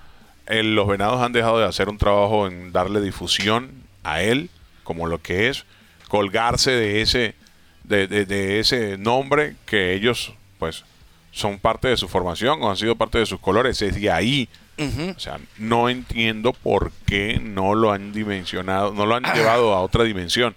eh, 0.46 0.62
los 0.62 0.86
venados 0.88 1.20
han 1.22 1.32
dejado 1.32 1.58
de 1.58 1.64
hacer 1.64 1.88
un 1.88 1.98
trabajo 1.98 2.46
en 2.46 2.72
darle 2.72 3.00
difusión 3.00 3.70
a 4.04 4.22
él 4.22 4.50
como 4.84 5.06
lo 5.06 5.20
que 5.22 5.48
es, 5.48 5.64
colgarse 6.08 6.70
de 6.72 7.02
ese, 7.02 7.34
de, 7.84 8.06
de- 8.06 8.24
de 8.26 8.60
ese 8.60 8.96
nombre 8.98 9.56
que 9.66 9.94
ellos 9.94 10.32
pues 10.58 10.84
son 11.32 11.58
parte 11.58 11.88
de 11.88 11.96
su 11.96 12.08
formación 12.08 12.62
o 12.62 12.70
han 12.70 12.76
sido 12.76 12.96
parte 12.96 13.18
de 13.18 13.26
sus 13.26 13.40
colores. 13.40 13.80
Es 13.82 13.94
de 14.00 14.10
ahí. 14.10 14.48
O 14.78 15.18
sea, 15.20 15.38
no 15.58 15.88
entiendo 15.88 16.52
por 16.52 16.92
qué 17.06 17.40
no 17.42 17.74
lo 17.74 17.92
han 17.92 18.12
dimensionado, 18.12 18.92
no 18.92 19.06
lo 19.06 19.14
han 19.14 19.24
llevado 19.34 19.72
a 19.74 19.80
otra 19.80 20.04
dimensión. 20.04 20.54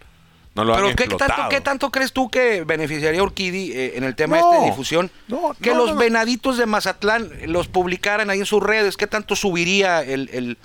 No 0.55 0.63
lo 0.65 0.73
Pero 0.75 0.87
han 0.87 0.95
¿qué 0.95 1.07
tanto, 1.07 1.49
¿qué 1.49 1.61
tanto 1.61 1.89
crees 1.91 2.11
tú 2.11 2.29
que 2.29 2.63
beneficiaría 2.65 3.21
a 3.21 3.23
Urquidi 3.23 3.71
eh, 3.71 3.93
en 3.95 4.03
el 4.03 4.15
tema 4.15 4.37
No, 4.39 4.49
este 4.51 4.63
de 4.63 4.69
difusión? 4.71 5.11
no, 5.27 5.55
que 5.61 5.73
los 5.73 5.95
venaditos 5.95 6.57
de 6.57 6.65
Mazatlán 6.65 7.29
los 7.45 7.67
publicaran 7.67 8.29
ahí 8.29 8.39
en 8.39 8.45
sus 8.45 8.61
redes. 8.61 8.97
¿Qué 8.97 9.07
tanto 9.07 9.35
subiría 9.35 10.01
el, 10.01 10.29
el- 10.33 10.57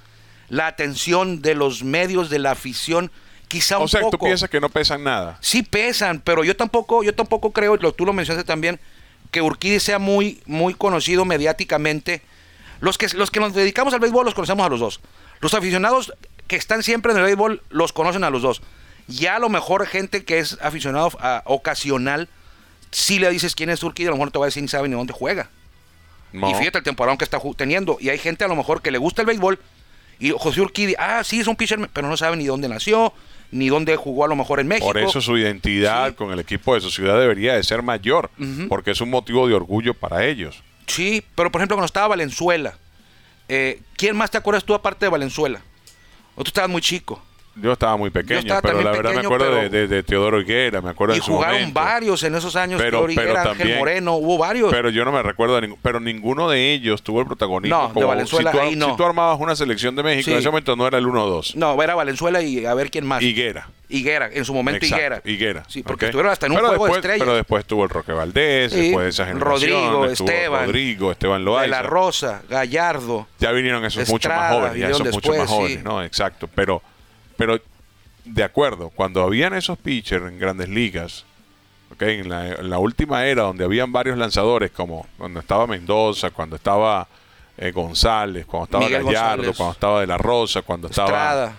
la 0.49 0.67
atención 0.67 1.41
de 1.43 1.55
los 1.55 1.85
medios, 1.85 2.31
de 2.31 2.39
la 2.41 2.53
afición? 2.53 3.11
Quizá 3.47 3.79
un 3.79 3.85
O 3.85 3.89
sea, 3.89 4.01
poco. 4.01 4.17
tú 4.19 4.25
piensas 4.25 4.51
que 4.51 4.59
no 4.61 4.69
pesan 4.69 5.05
nada. 5.05 5.39
Sí 5.41 5.63
pesan, 5.63 6.21
pero 6.25 6.43
yo 6.43 6.57
tampoco, 6.57 7.05
yo 7.05 7.15
tampoco 7.15 7.53
creo, 7.53 7.77
lo, 7.77 7.93
tú 7.93 8.05
lo 8.05 8.13
mencionaste 8.13 8.47
también, 8.47 8.81
que 9.31 9.43
Urquidi 9.43 9.79
sea 9.81 9.99
muy, 10.01 10.41
muy 10.47 10.75
conocido 10.75 11.25
mediáticamente. 11.25 12.23
Los 12.85 12.99
que, 12.99 13.09
los 13.17 13.31
que 13.31 13.41
nos 13.41 13.55
dedicamos 13.55 13.95
al 13.95 14.01
béisbol 14.01 14.25
los 14.27 14.35
conocemos 14.35 14.67
a 14.67 14.69
los 14.69 14.79
dos. 14.81 15.01
Los 15.41 15.55
aficionados 15.55 16.13
que 16.47 16.57
están 16.57 16.83
siempre 16.83 17.13
en 17.13 17.19
el 17.19 17.25
béisbol 17.25 17.63
los 17.71 17.93
conocen 17.93 18.25
a 18.25 18.31
los 18.31 18.43
dos. 18.43 18.61
Ya 19.09 19.37
a 19.37 19.39
lo 19.39 19.49
mejor 19.49 19.87
gente 19.87 20.25
que 20.25 20.39
es 20.39 20.59
aficionado 20.61 21.11
a- 21.19 21.43
ocasional, 21.47 22.29
si 22.91 23.19
le 23.19 23.31
dices 23.31 23.55
quién 23.55 23.71
es 23.71 23.83
Urquidi, 23.83 24.09
a 24.09 24.11
lo 24.11 24.17
mejor 24.17 24.31
te 24.33 24.39
va 24.39 24.45
a 24.45 24.49
decir 24.49 24.63
ni 24.63 24.69
sabe 24.69 24.89
ni 24.89 24.95
dónde 24.95 25.13
juega. 25.15 25.49
No. 26.33 26.51
Y 26.51 26.55
fíjate 26.55 26.79
el 26.79 26.85
temporada 26.85 27.17
que 27.17 27.25
está 27.25 27.41
teniendo. 27.57 27.97
Y 28.01 28.09
hay 28.11 28.19
gente 28.19 28.45
a 28.45 28.49
lo 28.49 28.57
mejor 28.57 28.83
que 28.83 28.91
le 28.91 28.99
gusta 28.99 29.23
el 29.23 29.27
béisbol. 29.27 29.59
Y 30.19 30.31
José 30.37 30.61
Urquidi, 30.61 30.95
ah, 30.99 31.23
sí, 31.25 31.41
es 31.41 31.47
un 31.47 31.57
pitcher, 31.57 31.89
pero 31.93 32.09
no 32.09 32.17
sabe 32.17 32.37
ni 32.37 32.45
dónde 32.47 32.69
nació, 32.69 33.13
ni 33.51 33.69
dónde 33.69 33.97
jugó 33.97 34.25
a 34.25 34.29
lo 34.29 34.37
mejor 34.37 34.61
en 34.61 34.69
México. 34.69 34.87
Por 34.87 34.99
eso 34.99 35.21
su 35.21 35.37
identidad 35.39 36.11
Sí. 36.11 36.15
con 36.15 36.33
el 36.33 36.39
equipo 36.41 36.75
de 36.75 36.81
su 36.81 36.91
ciudad 36.91 37.19
debería 37.19 37.55
de 37.55 37.63
ser 37.63 37.83
mayor, 37.83 38.31
porque 38.69 38.91
es 38.93 39.01
un 39.01 39.11
motivo 39.11 39.47
de 39.49 39.55
orgullo 39.55 39.95
para 39.95 40.25
ellos. 40.25 40.63
Sí, 40.87 41.25
pero 41.35 41.51
por 41.51 41.61
ejemplo 41.61 41.77
cuando 41.77 41.87
estaba 41.87 42.09
Valenzuela, 42.09 42.77
eh, 43.49 43.81
¿quién 43.97 44.17
más 44.17 44.31
te 44.31 44.39
acuerdas 44.39 44.65
tú 44.65 44.75
aparte 44.75 45.07
de 45.07 45.11
Valenzuela? 45.11 45.61
O 46.35 46.43
tú 46.45 46.49
estabas 46.49 46.71
muy 46.71 46.83
chico. 46.83 47.23
Yo 47.57 47.73
estaba 47.73 47.97
muy 47.97 48.11
pequeño, 48.11 48.41
estaba 48.41 48.61
pero 48.63 48.83
la 48.83 48.91
verdad 48.91 49.11
pequeño, 49.13 49.21
me 49.31 49.35
acuerdo 49.37 49.47
pero- 49.55 49.63
de, 49.63 49.69
de- 49.69 49.87
de 49.89 50.03
Teodoro 50.03 50.41
Higuera, 50.41 50.81
me 50.81 50.91
acuerdo 50.91 51.15
Y 51.15 51.19
de 51.19 51.25
su 51.25 51.33
jugaron 51.33 51.57
momento. 51.57 51.81
varios 51.81 52.23
en 52.25 52.35
esos 52.35 52.57
años. 52.57 52.81
Pero- 52.83 52.99
Flor 52.99 53.11
Higuera, 53.13 53.27
pero 53.29 53.39
Ángel 53.41 53.59
también- 53.59 53.79
Moreno, 53.79 54.15
hubo 54.15 54.39
varios. 54.39 54.73
Pero 54.73 54.91
yo 54.91 55.05
no 55.05 55.13
me 55.13 55.23
recuerdo 55.23 55.55
de 55.55 55.61
ninguno, 55.63 55.81
pero 55.83 56.01
ninguno 56.01 56.49
de 56.51 56.73
ellos 56.73 57.03
tuvo 57.03 57.21
el 57.21 57.27
protagonismo. 57.27 57.77
No, 57.77 57.89
de 57.89 57.95
como 57.95 58.07
Valenzuela 58.09 58.51
si, 58.51 58.57
tú, 58.59 58.63
ahí 58.63 58.75
no. 58.77 58.91
si 58.91 58.97
tú 58.97 59.05
armabas 59.05 59.39
una 59.41 59.55
selección 59.55 59.95
de 59.95 60.03
México, 60.03 60.25
Sí. 60.25 60.33
en 60.33 60.39
ese 60.39 60.49
momento 60.49 60.75
no 60.75 60.87
era 60.87 60.99
el 60.99 61.07
1-2. 61.07 61.55
no, 61.55 61.81
era 61.81 61.95
Valenzuela 61.95 62.43
y 62.43 62.67
a 62.67 62.75
ver 62.75 62.91
quién 62.91 63.07
más. 63.07 63.23
Higuera. 63.23 63.69
Higuera, 63.89 64.31
en 64.33 64.45
su 64.45 64.53
momento 64.55 64.85
Exacto, 64.85 64.97
Higuera. 64.97 65.23
Higuera. 65.25 65.63
Sí, 65.69 65.83
porque 65.85 66.07
ok. 66.07 66.09
estuvieron 66.09 66.33
hasta 66.33 66.47
en 66.47 66.53
un 66.53 66.57
Pero 66.57 66.69
juego 66.69 66.85
después, 66.87 66.93
de 67.03 67.07
estrellas. 67.09 67.25
Pero 67.27 67.37
después 67.37 67.65
tuvo 67.67 67.85
el 67.85 67.91
Roque 67.91 68.13
Valdés, 68.13 68.73
Sí, 68.73 68.81
después 68.81 69.05
de 69.05 69.11
esa 69.11 69.27
generación. 69.27 69.53
Rodrigo, 69.53 70.07
estuvo 70.07 70.29
Esteban, 70.29 70.67
Rodrigo, 70.67 71.13
Esteban 71.13 71.39
de 71.41 71.45
Loaiza. 71.45 71.67
la 71.71 71.83
Rosa, 71.83 72.43
Gallardo. 72.49 73.29
Ya 73.39 73.53
vinieron 73.53 73.85
esos 73.85 74.09
mucho 74.09 74.29
más 74.29 74.37
Estrada, 74.39 74.55
jóvenes, 74.55 74.79
ya 74.81 74.87
esos 74.89 75.01
mucho 75.01 75.13
más 75.13 75.23
después, 75.39 75.51
jóvenes, 75.51 75.77
sí. 75.79 75.85
¿no? 75.85 76.03
Exacto. 76.03 76.49
Pero, 76.53 76.83
pero, 77.37 77.61
de 78.25 78.43
acuerdo, 78.45 78.91
cuando 78.91 79.23
habían 79.23 79.55
esos 79.55 79.79
pitchers 79.79 80.27
en 80.27 80.39
grandes 80.39 80.69
ligas, 80.69 81.25
¿ok? 81.93 82.03
en, 82.03 82.29
la, 82.29 82.49
en 82.49 82.71
la 82.71 82.79
última 82.79 83.27
era 83.27 83.43
donde 83.43 83.65
habían 83.65 83.93
varios 83.93 84.17
lanzadores, 84.19 84.71
como 84.71 85.07
cuando 85.19 85.41
estaba 85.41 85.67
Mendoza, 85.67 86.31
cuando 86.31 86.57
estaba 86.57 87.07
eh, 87.59 87.71
González, 87.71 88.47
cuando 88.47 88.65
estaba 88.65 88.85
Miguel 88.85 89.05
Gallardo, 89.05 89.37
González. 89.37 89.57
cuando 89.57 89.73
estaba 89.73 90.01
De 90.01 90.07
La 90.07 90.19
Rosa, 90.19 90.63
cuando 90.63 90.89
estaba 90.89 91.09
Estrada, 91.09 91.55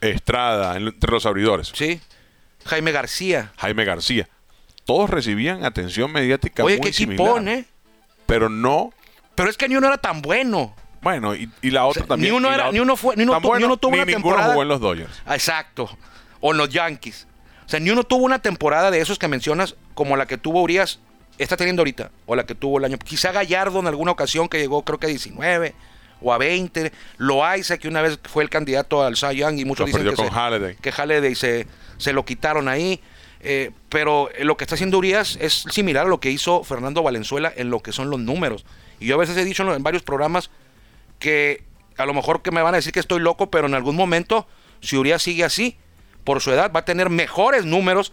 Estrada, 0.00 0.76
en- 0.76 0.88
entre 0.88 1.10
los 1.10 1.24
abridores, 1.26 1.72
sí. 1.74 2.00
Jaime 2.66 2.92
García. 2.92 3.52
Jaime 3.58 3.84
García. 3.84 4.28
Todos 4.84 5.08
recibían 5.10 5.64
atención 5.64 6.12
mediática 6.12 6.64
Oye, 6.64 6.76
muy 6.78 6.86
qué 6.88 6.92
similar, 6.92 7.26
equipón, 7.26 7.48
¿eh? 7.48 7.64
pero 8.26 8.48
no 8.48 8.92
Pero 9.34 9.48
es 9.50 9.56
que 9.56 9.68
ni 9.68 9.76
uno 9.76 9.86
era 9.88 9.98
tan 9.98 10.20
bueno. 10.22 10.74
Bueno, 11.02 11.34
y, 11.34 11.50
y 11.62 11.70
la 11.70 11.84
otra 11.86 12.00
sea, 12.02 12.08
también. 12.08 12.32
ni 12.32 12.36
uno 12.38 12.52
era- 12.52 12.72
ni 12.72 12.80
uno 12.80 12.96
fue- 12.96 13.16
ni 13.16 13.22
uno 13.22 13.38
ni 13.58 13.64
uno 13.64 13.76
tuvo 13.76 13.92
ni 13.92 13.98
una 13.98 14.06
temporada- 14.12 14.48
jugó 14.50 14.62
en 14.62 14.68
los 14.68 14.80
Dodgers. 14.80 15.22
Exacto. 15.30 15.88
O 16.40 16.52
en 16.52 16.58
los 16.58 16.68
Yankees. 16.68 17.26
O 17.64 17.68
sea, 17.68 17.80
ni 17.80 17.90
uno 17.90 18.04
tuvo 18.04 18.24
una 18.24 18.38
temporada 18.40 18.90
de 18.90 19.00
esos 19.00 19.18
que 19.18 19.28
mencionas 19.28 19.74
como 19.94 20.16
la 20.16 20.26
que 20.26 20.38
tuvo 20.38 20.62
Urias, 20.62 21.00
está 21.38 21.56
teniendo 21.56 21.80
ahorita, 21.82 22.10
o 22.26 22.34
la 22.36 22.46
que 22.46 22.54
tuvo 22.54 22.78
el 22.78 22.84
año. 22.84 22.96
Quizá 22.98 23.32
Gallardo 23.32 23.80
en 23.80 23.86
alguna 23.86 24.12
ocasión 24.12 24.48
que 24.48 24.58
llegó 24.58 24.84
creo 24.84 24.98
que 24.98 25.06
a 25.06 25.10
19 25.10 25.74
o 26.22 26.32
a 26.32 26.38
20. 26.38 26.92
Loaiza, 27.18 27.78
que 27.78 27.88
una 27.88 28.02
vez 28.02 28.18
fue 28.24 28.42
el 28.42 28.50
candidato 28.50 29.02
al 29.04 29.16
Cy 29.16 29.36
Young 29.36 29.58
y 29.58 29.64
muchos 29.64 29.80
Lo 29.80 29.86
dicen 29.86 30.00
perdió 30.02 30.12
que, 30.12 30.16
con 30.16 30.26
se, 30.26 30.32
Halladay. 30.32 30.76
que 30.76 30.90
Halladay 30.92 31.34
se, 31.34 31.66
se 31.98 32.12
lo 32.12 32.24
quitaron 32.24 32.68
ahí. 32.68 33.00
Eh, 33.40 33.70
pero 33.90 34.28
lo 34.40 34.56
que 34.56 34.64
está 34.64 34.74
haciendo 34.76 34.98
Urias 34.98 35.36
es 35.40 35.64
similar 35.70 36.06
a 36.06 36.08
lo 36.08 36.18
que 36.20 36.30
hizo 36.30 36.64
Fernando 36.64 37.02
Valenzuela 37.02 37.52
en 37.54 37.70
lo 37.70 37.80
que 37.80 37.92
son 37.92 38.10
los 38.10 38.18
números. 38.18 38.64
Y 38.98 39.06
yo 39.06 39.14
a 39.16 39.18
veces 39.18 39.36
he 39.36 39.44
dicho 39.44 39.62
en, 39.62 39.70
en 39.70 39.82
varios 39.82 40.02
programas 40.02 40.50
que 41.18 41.64
a 41.96 42.06
lo 42.06 42.14
mejor 42.14 42.42
que 42.42 42.50
me 42.50 42.62
van 42.62 42.74
a 42.74 42.78
decir 42.78 42.92
que 42.92 43.00
estoy 43.00 43.20
loco, 43.20 43.50
pero 43.50 43.66
en 43.66 43.74
algún 43.74 43.96
momento, 43.96 44.46
si 44.80 44.96
Urias 44.96 45.22
sigue 45.22 45.44
así, 45.44 45.76
por 46.24 46.40
su 46.40 46.50
edad, 46.50 46.72
va 46.74 46.80
a 46.80 46.84
tener 46.84 47.08
mejores 47.10 47.64
números 47.64 48.12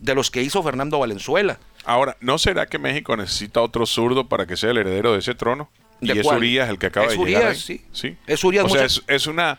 de 0.00 0.14
los 0.14 0.30
que 0.30 0.42
hizo 0.42 0.62
Fernando 0.62 0.98
Valenzuela. 0.98 1.58
Ahora, 1.84 2.16
¿no 2.20 2.38
será 2.38 2.66
que 2.66 2.78
México 2.78 3.16
necesita 3.16 3.60
otro 3.60 3.86
zurdo 3.86 4.28
para 4.28 4.46
que 4.46 4.56
sea 4.56 4.70
el 4.70 4.78
heredero 4.78 5.12
de 5.12 5.20
ese 5.20 5.34
trono? 5.34 5.70
¿De 6.00 6.14
y 6.14 6.18
es? 6.18 6.26
Urias 6.26 6.68
el 6.68 6.78
que 6.78 6.86
acaba 6.86 7.06
Es 7.06 7.12
de 7.18 7.24
llegar. 7.24 7.42
Urias, 7.42 7.70
ahí? 7.70 7.80
sí. 7.92 8.16
Es 8.26 8.42
Urias, 8.44 8.64
O 8.64 8.68
sea, 8.68 8.82
muchas- 8.82 8.96
es, 8.98 9.04
es 9.06 9.26
una. 9.26 9.58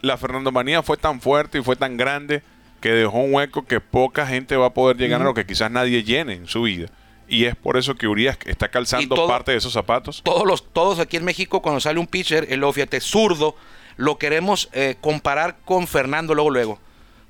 La 0.00 0.16
Fernandomanía 0.16 0.82
fue 0.82 0.96
tan 0.96 1.20
fuerte 1.20 1.58
y 1.58 1.62
fue 1.62 1.76
tan 1.76 1.96
grande 1.96 2.42
que 2.80 2.90
dejó 2.92 3.18
un 3.18 3.34
hueco 3.34 3.66
que 3.66 3.80
poca 3.80 4.26
gente 4.26 4.56
va 4.56 4.66
a 4.66 4.74
poder 4.74 4.96
llegar 4.96 5.20
a 5.20 5.24
lo 5.24 5.34
que 5.34 5.44
quizás 5.44 5.70
nadie 5.70 6.04
llene 6.04 6.34
en 6.34 6.46
su 6.46 6.62
vida. 6.62 6.88
Y 7.28 7.44
es 7.44 7.54
por 7.56 7.76
eso 7.76 7.94
que 7.94 8.06
Urias 8.08 8.38
está 8.46 8.70
calzando 8.70 9.14
todo- 9.14 9.28
parte 9.28 9.52
de 9.52 9.58
esos 9.58 9.72
zapatos. 9.72 10.22
Todos, 10.24 10.46
los, 10.46 10.72
todos 10.72 10.98
aquí 10.98 11.16
en 11.18 11.24
México, 11.24 11.60
cuando 11.62 11.80
sale 11.80 11.98
un 12.00 12.06
pitcher, 12.06 12.46
el 12.50 12.60
luego, 12.60 12.72
fíjate, 12.72 13.00
zurdo, 13.00 13.54
lo 13.96 14.16
queremos 14.18 14.68
eh, 14.72 14.96
comparar 15.00 15.58
con 15.64 15.86
Fernando 15.86 16.34
luego, 16.34 16.50
luego. 16.50 16.78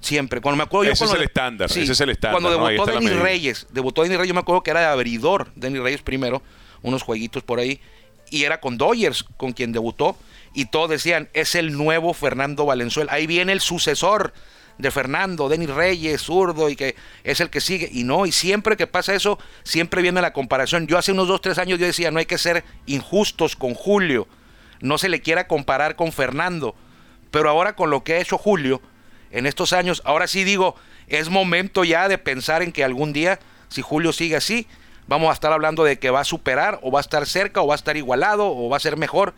Siempre. 0.01 0.41
Cuando 0.41 0.57
me 0.59 0.63
acuerdo 0.63 0.85
yo 0.85 0.93
Ese 0.93 1.03
es 1.05 1.11
cuando- 1.11 1.23
el 1.23 1.27
estándar, 1.29 1.69
ese 1.69 1.81
es 1.93 2.01
el 2.01 2.11
estándar, 2.11 2.41
Cuando 2.41 2.69
debutó 2.69 2.87
Denis. 2.93 3.17
Reyes, 3.19 3.67
debutó 3.71 4.03
Denis 4.03 4.17
Reyes, 4.19 4.29
yo 4.29 4.35
me 4.35 4.41
acuerdo 4.41 4.63
que 4.63 4.71
era 4.71 4.81
de 4.81 4.87
abridor, 4.87 5.51
Denis 5.57 5.83
Reyes 5.83 6.03
primero, 6.03 6.41
unos 6.83 7.03
jueguitos 7.03 7.43
por 7.43 7.59
ahí, 7.59 7.81
y 8.31 8.45
era 8.45 8.61
con 8.61 8.79
Dodgers 8.79 9.25
con 9.37 9.53
quien 9.53 9.73
debutó, 9.73 10.17
y 10.55 10.67
todos 10.67 10.89
decían, 10.91 11.29
es 11.33 11.57
el 11.57 11.73
nuevo 11.77 12.15
Fernando 12.15 12.65
Valenzuela, 12.65 13.13
ahí 13.13 13.27
viene 13.27 13.51
el 13.53 13.61
sucesor 13.61 14.33
de 14.79 14.91
Fernando, 14.91 15.49
Denis 15.49 15.71
Reyes, 15.71 16.23
zurdo, 16.23 16.71
y 16.71 16.77
que 16.77 16.95
es 17.25 17.41
el 17.41 17.51
que 17.51 17.61
sigue, 17.61 17.89
y 17.93 18.05
no, 18.05 18.27
y 18.27 18.33
siempre 18.33 18.77
que 18.77 18.87
pasa 18.87 19.15
eso, 19.15 19.39
siempre 19.65 20.03
viene 20.03 20.23
la 20.23 20.33
comparación. 20.33 20.87
Yo 20.87 20.97
hace 20.97 21.13
unos 21.13 21.29
dos, 21.29 21.41
tres 21.41 21.59
años 21.59 21.79
yo 21.79 21.87
decía, 21.87 22.11
no 22.11 22.19
hay 22.19 22.27
que 22.27 22.39
ser 22.39 22.65
injustos 22.87 23.57
con 23.57 23.75
Julio, 23.75 24.29
no 24.81 24.99
se 24.99 25.09
le 25.09 25.21
quiera 25.21 25.49
comparar 25.49 25.97
con 25.97 26.13
Fernando, 26.13 26.75
pero 27.31 27.51
ahora 27.51 27.75
con 27.75 27.91
lo 27.91 28.05
que 28.05 28.15
ha 28.15 28.21
hecho 28.21 28.39
Julio, 28.39 28.81
en 29.31 29.47
estos 29.47 29.73
años, 29.73 30.01
ahora 30.05 30.27
sí 30.27 30.45
digo, 30.45 30.77
es 31.09 31.29
momento 31.29 31.85
ya 31.85 32.09
de 32.09 32.19
pensar 32.19 32.63
en 32.63 32.73
que 32.73 32.85
algún 32.85 33.13
día, 33.13 33.39
si 33.69 33.83
Julio 33.83 34.13
sigue 34.13 34.37
así, 34.37 34.67
vamos 35.07 35.31
a 35.31 35.33
estar 35.33 35.53
hablando 35.53 35.85
de 35.85 35.99
que 35.99 36.11
va 36.11 36.21
a 36.21 36.25
superar 36.25 36.79
o 36.83 36.91
va 36.91 37.01
a 37.01 37.03
estar 37.03 37.27
cerca 37.27 37.61
o 37.61 37.67
va 37.67 37.75
a 37.75 37.77
estar 37.77 37.97
igualado 37.97 38.47
o 38.47 38.69
va 38.69 38.77
a 38.77 38.81
ser 38.81 38.97
mejor 38.97 39.35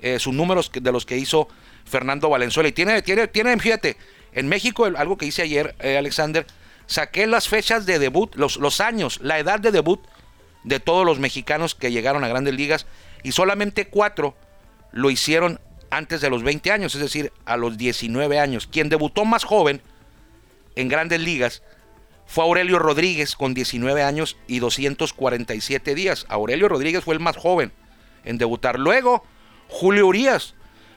eh, 0.00 0.18
sus 0.18 0.34
números 0.34 0.70
de 0.72 0.92
los 0.92 1.06
que 1.06 1.16
hizo 1.16 1.48
Fernando 1.84 2.28
Valenzuela. 2.28 2.68
Y 2.68 2.72
tiene, 2.72 3.02
tiene, 3.02 3.28
tiene, 3.28 3.56
fíjate, 3.58 3.96
en 4.32 4.48
México, 4.48 4.84
algo 4.84 5.16
que 5.16 5.26
hice 5.26 5.42
ayer, 5.42 5.74
eh, 5.80 5.96
Alexander, 5.98 6.46
saqué 6.86 7.26
las 7.26 7.48
fechas 7.48 7.86
de 7.86 7.98
debut, 7.98 8.34
los, 8.34 8.56
los 8.56 8.80
años, 8.80 9.20
la 9.22 9.38
edad 9.38 9.60
de 9.60 9.72
debut 9.72 10.00
de 10.64 10.80
todos 10.80 11.04
los 11.04 11.18
mexicanos 11.18 11.74
que 11.74 11.90
llegaron 11.90 12.24
a 12.24 12.28
grandes 12.28 12.54
ligas 12.54 12.86
y 13.22 13.32
solamente 13.32 13.88
cuatro 13.88 14.34
lo 14.92 15.10
hicieron 15.10 15.60
antes 15.90 16.20
de 16.20 16.30
los 16.30 16.42
20 16.42 16.72
años, 16.72 16.94
es 16.94 17.00
decir, 17.00 17.32
a 17.44 17.56
los 17.56 17.76
19 17.76 18.38
años. 18.38 18.66
Quien 18.66 18.88
debutó 18.88 19.24
más 19.24 19.44
joven 19.44 19.82
en 20.74 20.88
grandes 20.88 21.20
ligas 21.20 21.62
fue 22.26 22.44
Aurelio 22.44 22.78
Rodríguez 22.78 23.36
con 23.36 23.52
19 23.52 24.02
años 24.02 24.38
y 24.46 24.60
247 24.60 25.94
días. 25.94 26.24
Aurelio 26.28 26.68
Rodríguez 26.68 27.04
fue 27.04 27.14
el 27.14 27.20
más 27.20 27.36
joven 27.36 27.72
en 28.24 28.38
debutar. 28.38 28.78
Luego, 28.78 29.24
Julio 29.68 30.06
Urias, 30.06 30.54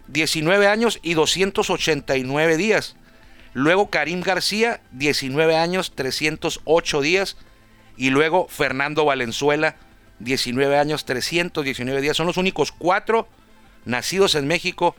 19 0.08 0.68
años 0.68 1.00
y 1.02 1.14
289 1.14 2.58
días. 2.58 2.96
Luego 3.56 3.90
Karim 3.90 4.22
García, 4.22 4.82
19 4.92 5.56
años, 5.56 5.94
308 5.96 7.02
días. 7.02 7.38
Y 7.98 8.10
luego 8.10 8.48
Fernando 8.50 9.06
Valenzuela, 9.06 9.78
19 10.20 10.78
años, 10.78 11.06
319 11.06 12.02
días. 12.02 12.18
Son 12.18 12.28
los 12.28 12.36
únicos 12.38 12.74
cuatro 12.74 13.28
nacidos 13.86 14.36
en 14.36 14.46
México 14.46 14.94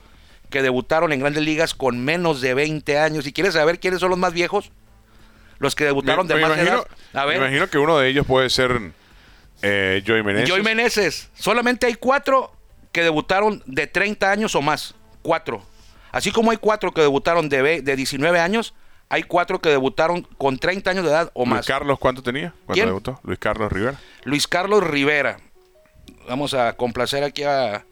que 0.49 0.63
debutaron 0.63 1.13
en 1.13 1.21
grandes 1.21 1.43
ligas 1.45 1.75
con 1.75 2.03
menos 2.03 2.41
de 2.41 2.55
20 2.55 2.99
años. 2.99 3.27
¿Y 3.27 3.35
quieres 3.35 3.53
saber 3.53 3.79
quiénes 3.79 4.01
son 4.01 4.09
los 4.09 4.19
más 4.19 4.33
viejos? 4.33 4.71
Los 5.59 5.75
que 5.75 5.85
debutaron 5.85 6.27
Me- 6.27 6.35
de 6.35 6.41
me 6.41 6.49
más 6.49 6.57
imagino, 6.59 6.77
edad. 7.13 7.23
A 7.23 7.27
me 7.27 7.37
imagino 7.37 7.69
que 7.69 7.77
uno 7.79 7.99
de 7.99 8.09
ellos 8.09 8.25
puede 8.27 8.49
ser 8.49 8.81
eh, 9.61 10.03
Joey 10.07 10.23
Meneses. 10.23 10.49
Joey 10.51 10.63
Meneses. 10.63 11.29
Solamente 11.35 11.85
hay 11.87 11.95
cuatro 11.97 12.57
que 12.93 13.03
debutaron 13.03 13.63
de 13.67 13.87
30 13.87 14.31
años 14.31 14.55
o 14.55 14.63
más. 14.63 14.95
Cuatro. 15.21 15.63
Así 16.13 16.31
como 16.33 16.51
hay 16.51 16.57
cuatro 16.57 16.93
que 16.93 17.01
debutaron 17.01 17.49
de, 17.49 17.83
de 17.83 17.97
19 17.97 18.39
años, 18.41 18.75
hay 19.09 19.23
cuatro 19.23 19.61
que 19.61 19.69
debutaron 19.69 20.23
con 20.23 20.59
30 20.59 20.91
años 20.91 21.05
de 21.05 21.11
edad 21.11 21.31
o 21.35 21.45
Luis 21.45 21.57
más. 21.57 21.67
Carlos, 21.67 21.99
¿cuánto 21.99 22.23
tenía 22.23 22.53
cuando 22.65 22.75
¿Quién? 22.75 22.87
debutó? 22.87 23.21
Luis 23.23 23.39
Carlos 23.39 23.71
Rivera. 23.73 24.01
Luis 24.25 24.49
Carlos 24.49 24.83
Rivera. 24.83 25.39
Vamos 26.29 26.55
a 26.55 26.73
complacer 26.73 27.23
aquí 27.23 27.45
a 27.45 27.85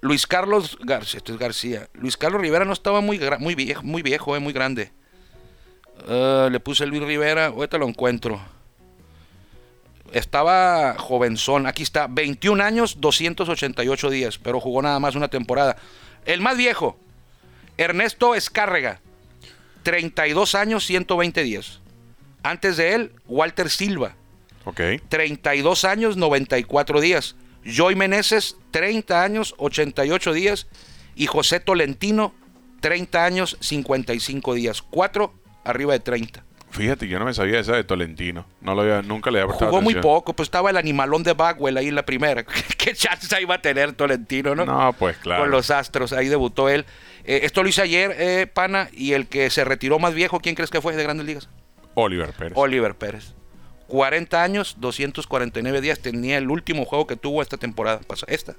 Luis 0.00 0.26
Carlos 0.26 0.76
García. 0.80 1.18
Esto 1.18 1.32
es 1.32 1.38
García. 1.38 1.88
Luis 1.94 2.16
Carlos 2.16 2.40
Rivera 2.40 2.64
no 2.64 2.72
estaba 2.72 3.00
muy, 3.00 3.20
muy 3.38 3.54
viejo, 3.54 3.82
muy 3.82 4.02
viejo, 4.02 4.36
eh, 4.36 4.40
muy 4.40 4.52
grande. 4.52 4.92
Ah, 6.08 6.48
le 6.50 6.58
puse 6.58 6.86
Luis 6.86 7.02
Rivera, 7.02 7.46
ahorita 7.46 7.78
lo 7.78 7.86
encuentro. 7.86 8.40
Estaba 10.12 10.96
jovenzón, 10.98 11.66
aquí 11.66 11.82
está, 11.82 12.06
21 12.06 12.62
años, 12.62 13.00
288 13.00 14.10
días, 14.10 14.38
pero 14.38 14.60
jugó 14.60 14.82
nada 14.82 14.98
más 14.98 15.14
una 15.14 15.28
temporada. 15.28 15.76
El 16.26 16.40
más 16.40 16.56
viejo, 16.56 16.98
Ernesto 17.76 18.34
Escárrega, 18.34 19.00
32 19.82 20.54
años, 20.54 20.84
120 20.86 21.42
días. 21.42 21.80
Antes 22.42 22.76
de 22.76 22.94
él, 22.94 23.12
Walter 23.26 23.70
Silva, 23.70 24.16
Ok. 24.64 24.80
32 25.08 25.84
años, 25.84 26.16
94 26.16 27.00
días. 27.00 27.36
Joy 27.64 27.94
Meneses, 27.96 28.56
30 28.70 29.22
años, 29.22 29.54
88 29.58 30.32
días. 30.32 30.66
Y 31.14 31.26
José 31.26 31.60
Tolentino, 31.60 32.34
30 32.80 33.24
años, 33.24 33.56
55 33.60 34.54
días. 34.54 34.82
Cuatro 34.82 35.34
arriba 35.64 35.92
de 35.92 36.00
30. 36.00 36.44
Fíjate, 36.72 37.06
yo 37.06 37.18
no 37.18 37.26
me 37.26 37.34
sabía 37.34 37.60
esa 37.60 37.76
de 37.76 37.84
Tolentino. 37.84 38.46
No 38.62 38.74
lo 38.74 38.80
había, 38.80 39.02
nunca 39.02 39.30
le 39.30 39.40
había 39.40 39.48
prestado 39.48 39.70
Jugó 39.70 39.82
muy 39.82 39.94
poco, 39.96 40.34
pues 40.34 40.46
estaba 40.46 40.70
el 40.70 40.78
animalón 40.78 41.22
de 41.22 41.34
Bagwell 41.34 41.76
ahí 41.76 41.88
en 41.88 41.94
la 41.94 42.06
primera. 42.06 42.44
¿Qué 42.78 42.94
chance 42.94 43.40
iba 43.42 43.56
a 43.56 43.62
tener 43.62 43.92
Tolentino, 43.92 44.54
no? 44.54 44.64
No, 44.64 44.92
pues 44.94 45.18
claro. 45.18 45.42
Con 45.42 45.50
los 45.50 45.70
Astros, 45.70 46.14
ahí 46.14 46.28
debutó 46.28 46.70
él. 46.70 46.86
Eh, 47.24 47.40
esto 47.42 47.62
lo 47.62 47.68
hice 47.68 47.82
ayer, 47.82 48.16
eh, 48.18 48.46
Pana, 48.46 48.88
y 48.92 49.12
el 49.12 49.26
que 49.26 49.50
se 49.50 49.64
retiró 49.64 49.98
más 49.98 50.14
viejo, 50.14 50.40
¿quién 50.40 50.54
crees 50.54 50.70
que 50.70 50.80
fue 50.80 50.96
de 50.96 51.02
Grandes 51.02 51.26
Ligas? 51.26 51.48
Oliver 51.94 52.32
Pérez. 52.32 52.52
Oliver 52.56 52.94
Pérez. 52.94 53.34
40 53.88 54.42
años, 54.42 54.76
249 54.78 55.82
días. 55.82 56.00
Tenía 56.00 56.38
el 56.38 56.50
último 56.50 56.86
juego 56.86 57.06
que 57.06 57.16
tuvo 57.16 57.42
esta 57.42 57.58
temporada, 57.58 58.00
esta, 58.28 58.56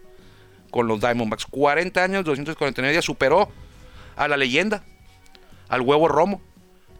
con 0.70 0.88
los 0.88 1.02
Diamondbacks. 1.02 1.48
40 1.48 2.04
años, 2.04 2.24
249 2.26 2.92
días. 2.92 3.04
Superó 3.04 3.50
a 4.16 4.28
la 4.28 4.38
leyenda, 4.38 4.84
al 5.68 5.82
huevo 5.82 6.08
Romo. 6.08 6.42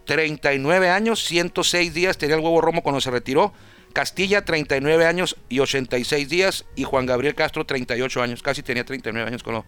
39 0.06 0.90
años, 0.90 1.24
106 1.24 1.94
días 1.94 2.18
tenía 2.18 2.36
el 2.36 2.42
huevo 2.42 2.62
Romo 2.62 2.84
cuando 2.84 3.02
se 3.02 3.12
retiró. 3.12 3.54
Castilla, 3.94 4.44
39 4.44 5.06
años 5.06 5.36
y 5.50 5.60
86 5.60 6.28
días. 6.30 6.66
Y 6.76 6.84
Juan 6.84 7.06
Gabriel 7.06 7.36
Castro, 7.36 7.66
38 7.66 8.22
años. 8.24 8.42
Casi 8.42 8.64
tenía 8.64 8.84
39 8.84 9.28
años 9.28 9.44
cuando 9.44 9.66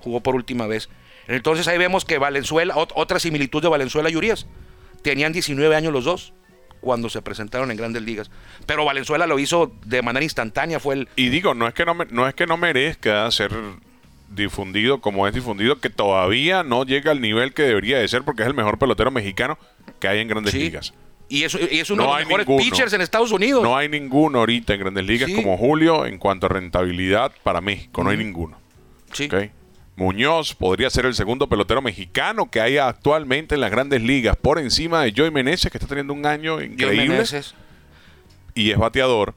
jugó 0.00 0.20
por 0.22 0.34
última 0.34 0.66
vez. 0.66 0.88
Entonces 1.26 1.68
ahí 1.68 1.76
vemos 1.76 2.04
que 2.04 2.16
Valenzuela, 2.18 2.74
ot- 2.74 2.92
otra 2.94 3.18
similitud 3.18 3.60
de 3.62 3.68
Valenzuela 3.68 4.08
y 4.10 4.16
Urias. 4.16 4.46
Tenían 5.02 5.32
19 5.32 5.76
años 5.76 5.92
los 5.92 6.04
dos 6.04 6.32
cuando 6.80 7.10
se 7.10 7.20
presentaron 7.22 7.70
en 7.70 7.76
grandes 7.76 8.02
ligas. 8.02 8.30
Pero 8.66 8.84
Valenzuela 8.84 9.26
lo 9.26 9.38
hizo 9.38 9.72
de 9.84 10.00
manera 10.00 10.24
instantánea. 10.24 10.80
Fue 10.80 10.94
el, 10.94 11.08
Y 11.16 11.28
digo, 11.28 11.54
no 11.54 11.68
es 11.68 11.74
que 11.74 11.84
no, 11.84 11.94
no 11.94 12.26
es 12.26 12.34
que 12.34 12.46
no 12.46 12.56
merezca 12.56 13.30
ser 13.30 13.50
difundido 14.30 15.00
como 15.00 15.26
es 15.26 15.34
difundido, 15.34 15.80
que 15.80 15.90
todavía 15.90 16.62
no 16.62 16.84
llega 16.84 17.10
al 17.10 17.20
nivel 17.20 17.54
que 17.54 17.62
debería 17.62 17.98
de 17.98 18.08
ser 18.08 18.22
porque 18.22 18.42
es 18.42 18.48
el 18.48 18.54
mejor 18.54 18.78
pelotero 18.78 19.10
mexicano 19.10 19.58
que 20.00 20.08
hay 20.08 20.20
en 20.20 20.28
grandes 20.28 20.52
Sí. 20.52 20.58
ligas. 20.58 20.94
Y 21.30 21.44
es, 21.44 21.54
y 21.70 21.78
es 21.80 21.90
uno 21.90 22.04
No 22.04 22.14
de 22.14 22.20
los 22.20 22.26
mejores 22.28 22.46
ninguno. 22.48 22.64
pitchers 22.64 22.92
en 22.94 23.00
Estados 23.02 23.32
Unidos. 23.32 23.62
No 23.62 23.76
hay 23.76 23.88
ninguno 23.88 24.38
ahorita 24.38 24.72
en 24.74 24.80
grandes 24.80 25.04
ligas 25.04 25.28
Sí. 25.28 25.36
como 25.36 25.56
Julio 25.58 26.06
en 26.06 26.18
cuanto 26.18 26.46
a 26.46 26.48
rentabilidad 26.48 27.32
para 27.42 27.60
México. 27.60 28.02
No 28.02 28.10
hay 28.10 28.16
ninguno. 28.16 28.58
Sí. 29.12 29.28
Muñoz 29.96 30.54
podría 30.54 30.88
ser 30.90 31.06
el 31.06 31.14
segundo 31.14 31.48
pelotero 31.48 31.82
mexicano 31.82 32.50
que 32.50 32.60
hay 32.60 32.78
actualmente 32.78 33.56
en 33.56 33.60
las 33.60 33.70
grandes 33.70 34.00
ligas 34.00 34.36
por 34.36 34.58
encima 34.58 35.02
de 35.02 35.12
Joey 35.14 35.30
Meneses, 35.32 35.70
que 35.72 35.76
está 35.78 35.88
teniendo 35.88 36.12
un 36.12 36.24
año 36.24 36.62
increíble 36.62 37.24
y 38.54 38.70
es 38.70 38.78
bateador. 38.78 39.34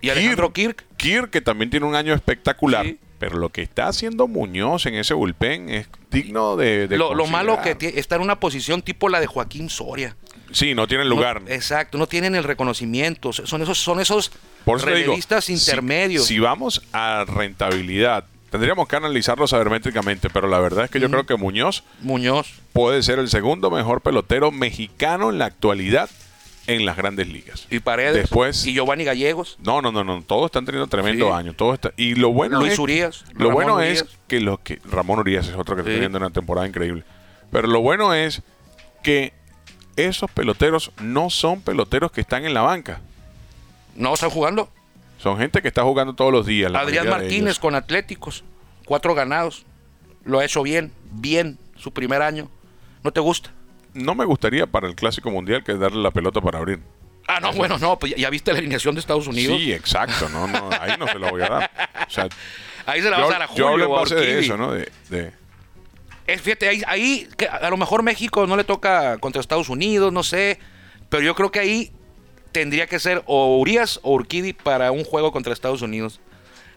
Y 0.00 0.10
Alejandro 0.10 0.52
Kirk. 0.52 0.84
Kirk, 0.96 1.30
que 1.30 1.40
también 1.40 1.70
tiene 1.70 1.86
un 1.86 1.94
año 1.94 2.12
espectacular. 2.14 2.84
Sí. 2.84 2.98
Pero 3.22 3.38
lo 3.38 3.50
que 3.50 3.62
está 3.62 3.86
haciendo 3.86 4.26
Muñoz 4.26 4.84
en 4.86 4.96
ese 4.96 5.14
bullpen 5.14 5.68
es 5.68 5.86
digno 6.10 6.56
de. 6.56 6.88
de 6.88 6.98
Lo, 6.98 7.14
lo 7.14 7.28
malo 7.28 7.60
que 7.62 7.76
está 7.94 8.16
en 8.16 8.22
una 8.22 8.40
posición 8.40 8.82
tipo 8.82 9.08
la 9.08 9.20
de 9.20 9.28
Joaquín 9.28 9.70
Soria. 9.70 10.16
Sí, 10.50 10.74
no 10.74 10.88
tiene 10.88 11.04
lugar. 11.04 11.40
No- 11.40 11.48
exacto, 11.48 11.98
no 11.98 12.08
tienen 12.08 12.34
el 12.34 12.42
reconocimiento. 12.42 13.32
Son 13.32 13.62
esos, 13.62 13.78
son 13.78 14.00
esos 14.00 14.32
Por 14.64 14.80
digo, 14.80 14.90
relevistas 14.90 15.44
si- 15.44 15.52
intermedios. 15.52 16.26
Si, 16.26 16.40
vamos 16.40 16.82
a 16.92 17.24
rentabilidad, 17.24 18.24
tendríamos 18.50 18.88
que 18.88 18.96
analizarlo 18.96 19.46
sabermétricamente, 19.46 20.28
pero 20.28 20.48
la 20.48 20.58
verdad 20.58 20.86
es 20.86 20.90
que 20.90 20.98
yo 20.98 21.08
creo 21.08 21.24
que 21.24 21.36
Muñoz 21.36 21.84
Muñoz. 22.00 22.54
puede 22.72 23.04
ser 23.04 23.20
el 23.20 23.28
segundo 23.28 23.70
mejor 23.70 24.00
pelotero 24.00 24.50
mexicano 24.50 25.30
en 25.30 25.38
la 25.38 25.44
actualidad 25.44 26.10
en 26.66 26.84
las 26.86 26.96
grandes 26.96 27.28
ligas. 27.28 27.66
Y 27.70 27.80
Paredes. 27.80 28.14
Después- 28.14 28.64
Y 28.66 28.72
Giovanni 28.74 29.04
Gallegos. 29.04 29.56
No, 29.62 29.82
no, 29.82 29.90
no, 29.92 30.04
no, 30.04 30.22
todos 30.22 30.46
están 30.46 30.64
teniendo 30.64 30.86
tremendo 30.86 31.26
Sí. 31.26 31.32
año, 31.32 31.54
todo 31.54 31.74
está 31.74 31.92
y 31.96 32.14
lo 32.14 32.30
bueno 32.32 32.60
Luis 32.60 32.74
es 32.74 32.78
Urias, 32.78 33.24
lo 33.32 33.48
Ramón 33.48 33.54
bueno 33.54 33.74
Urias. 33.76 34.02
es 34.02 34.18
que 34.28 34.40
los 34.40 34.60
que 34.60 34.78
Ramón 34.84 35.18
Urias 35.18 35.48
es 35.48 35.54
otro 35.56 35.74
que 35.74 35.80
está 35.82 35.92
teniendo 35.92 36.18
una 36.18 36.30
temporada 36.30 36.66
increíble. 36.66 37.04
Pero 37.50 37.68
lo 37.68 37.80
bueno 37.80 38.14
es 38.14 38.42
que 39.02 39.32
esos 39.96 40.30
peloteros 40.30 40.92
no 41.00 41.28
son 41.30 41.60
peloteros 41.60 42.12
que 42.12 42.20
están 42.22 42.44
en 42.44 42.54
la 42.54 42.62
banca. 42.62 43.00
No 43.94 44.14
están 44.14 44.30
jugando. 44.30 44.70
Son 45.18 45.36
gente 45.38 45.60
que 45.62 45.68
está 45.68 45.82
jugando 45.82 46.14
todos 46.14 46.32
los 46.32 46.46
días. 46.46 46.72
Adrián 46.74 47.08
Martínez 47.08 47.58
con 47.58 47.74
Atléticos. 47.74 48.42
Cuatro 48.86 49.14
ganados. 49.14 49.64
Lo 50.24 50.38
ha 50.38 50.44
hecho 50.44 50.62
bien. 50.62 50.92
Bien. 51.12 51.58
Su 51.76 51.92
primer 51.92 52.22
año. 52.22 52.48
¿No 53.04 53.12
te 53.12 53.20
gusta? 53.20 53.52
No 53.94 54.14
me 54.14 54.24
gustaría 54.24 54.66
para 54.66 54.88
el 54.88 54.94
Clásico 54.94 55.30
Mundial 55.30 55.62
que 55.64 55.74
darle 55.74 56.02
la 56.02 56.10
pelota 56.10 56.40
para 56.40 56.58
abrir. 56.58 56.80
Ah, 57.28 57.38
no, 57.40 57.52
bueno, 57.52 57.78
no. 57.78 57.98
Pues 57.98 58.14
ya- 58.16 58.30
viste 58.30 58.52
la 58.52 58.58
alineación 58.58 58.94
de 58.94 59.00
Estados 59.00 59.26
Unidos. 59.26 59.56
Sí, 59.58 59.72
exacto. 59.72 60.28
No, 60.28 60.46
no, 60.48 60.70
ahí 60.80 60.92
no 60.98 61.06
se 61.08 61.18
lo 61.18 61.30
voy 61.30 61.42
a 61.42 61.48
dar. 61.48 61.70
O 62.06 62.10
sea, 62.10 62.28
Ahí 62.86 63.00
se 63.00 63.10
la 63.10 63.18
yo, 63.18 63.26
vas 63.26 63.30
a 63.36 63.38
dar 63.38 63.42
a 63.50 63.54
yo 63.54 63.68
Julio 63.68 63.84
en 63.86 63.90
o 63.92 63.96
a 63.96 64.00
base 64.00 64.14
de 64.16 64.40
eso, 64.40 64.56
¿no? 64.56 64.72
De, 64.72 64.90
de- 65.08 65.32
Es, 66.26 66.40
fíjate, 66.40 66.68
ahí, 66.68 66.82
ahí 66.86 67.28
que 67.36 67.46
a 67.46 67.70
lo 67.70 67.76
mejor 67.76 68.02
México 68.02 68.44
no 68.46 68.56
le 68.56 68.64
toca 68.64 69.18
contra 69.18 69.40
Estados 69.40 69.68
Unidos, 69.68 70.12
no 70.12 70.22
sé. 70.24 70.58
Pero 71.08 71.22
yo 71.22 71.34
creo 71.36 71.52
que 71.52 71.60
ahí 71.60 71.92
tendría 72.50 72.86
que 72.88 72.98
ser 72.98 73.22
o 73.26 73.56
Urias 73.58 74.00
o 74.02 74.12
Urquidi 74.14 74.52
para 74.52 74.90
un 74.90 75.04
juego 75.04 75.30
contra 75.30 75.52
Estados 75.52 75.80
Unidos. 75.82 76.20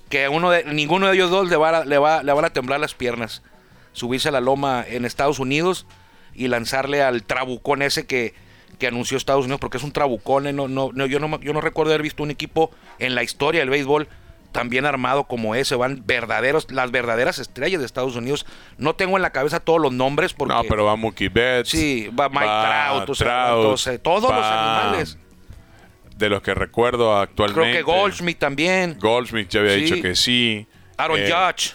Que 0.10 0.26
a 0.26 0.30
uno 0.30 0.52
de, 0.52 0.64
ninguno 0.66 1.08
de 1.08 1.16
ellos 1.16 1.32
dos 1.32 1.50
le, 1.50 1.56
va 1.56 1.70
a- 1.80 1.86
le, 1.86 1.98
va, 1.98 2.22
le 2.22 2.32
van 2.34 2.46
a 2.46 2.52
temblar 2.52 2.80
las 2.80 2.94
piernas. 2.94 3.42
Subirse 3.94 4.30
a 4.30 4.32
la 4.32 4.42
loma 4.42 4.86
en 4.88 5.06
Estados 5.06 5.40
Unidos 5.40 5.88
y 6.36 6.48
lanzarle 6.48 7.02
al 7.02 7.24
trabucón 7.24 7.82
ese 7.82 8.06
que, 8.06 8.34
que 8.80 8.88
anunció 8.88 9.18
Estados 9.18 9.46
Unidos, 9.46 9.60
porque 9.62 9.78
es 9.78 9.84
un 9.84 9.92
trabucón. 9.92 10.48
eh, 10.48 10.54
No, 10.54 10.68
no, 10.68 10.90
no, 10.94 11.06
yo, 11.06 11.20
no, 11.20 11.40
yo 11.40 11.54
no 11.54 11.62
recuerdo 11.62 11.92
haber 11.92 12.02
visto 12.04 12.24
un 12.24 12.32
equipo 12.32 12.72
en 13.00 13.16
la 13.16 13.24
historia 13.24 13.62
del 13.62 13.70
béisbol 13.70 14.08
tan 14.52 14.70
bien 14.70 14.86
armado 14.86 15.26
como 15.26 15.54
ese. 15.56 15.76
Van 15.76 16.04
verdaderos, 16.06 16.72
las 16.72 16.90
verdaderas 16.92 17.40
estrellas 17.40 17.80
de 17.82 17.86
Estados 17.86 18.16
Unidos. 18.16 18.46
No 18.78 18.96
tengo 18.96 19.18
en 19.18 19.22
la 19.22 19.32
cabeza 19.32 19.60
todos 19.60 19.82
los 19.82 19.92
nombres 19.92 20.34
porque... 20.34 20.54
No, 20.54 20.64
pero 20.64 20.86
va 20.86 20.96
Mookie 20.96 21.28
Betts. 21.30 21.70
Sí, 21.70 22.08
va 22.18 22.30
Mike 22.30 22.46
Trout, 22.46 23.10
o 23.10 23.16
sea, 23.16 23.28
Trout, 23.48 23.58
entonces, 23.64 24.02
todos 24.02 24.22
los 24.24 24.32
va- 24.32 24.80
animales. 24.82 25.18
De 26.16 26.30
los 26.30 26.42
que 26.42 26.54
recuerdo 26.54 27.18
actualmente. 27.18 27.62
Creo 27.62 27.76
que 27.76 27.82
Goldschmidt 27.82 28.40
también. 28.40 28.98
Goldschmidt 29.00 29.50
ya 29.50 29.60
había 29.60 29.74
Sí. 29.74 29.82
dicho 29.82 30.02
que 30.02 30.16
sí. 30.16 30.66
Aaron 30.96 31.20
Eh, 31.20 31.30
Judge. 31.30 31.74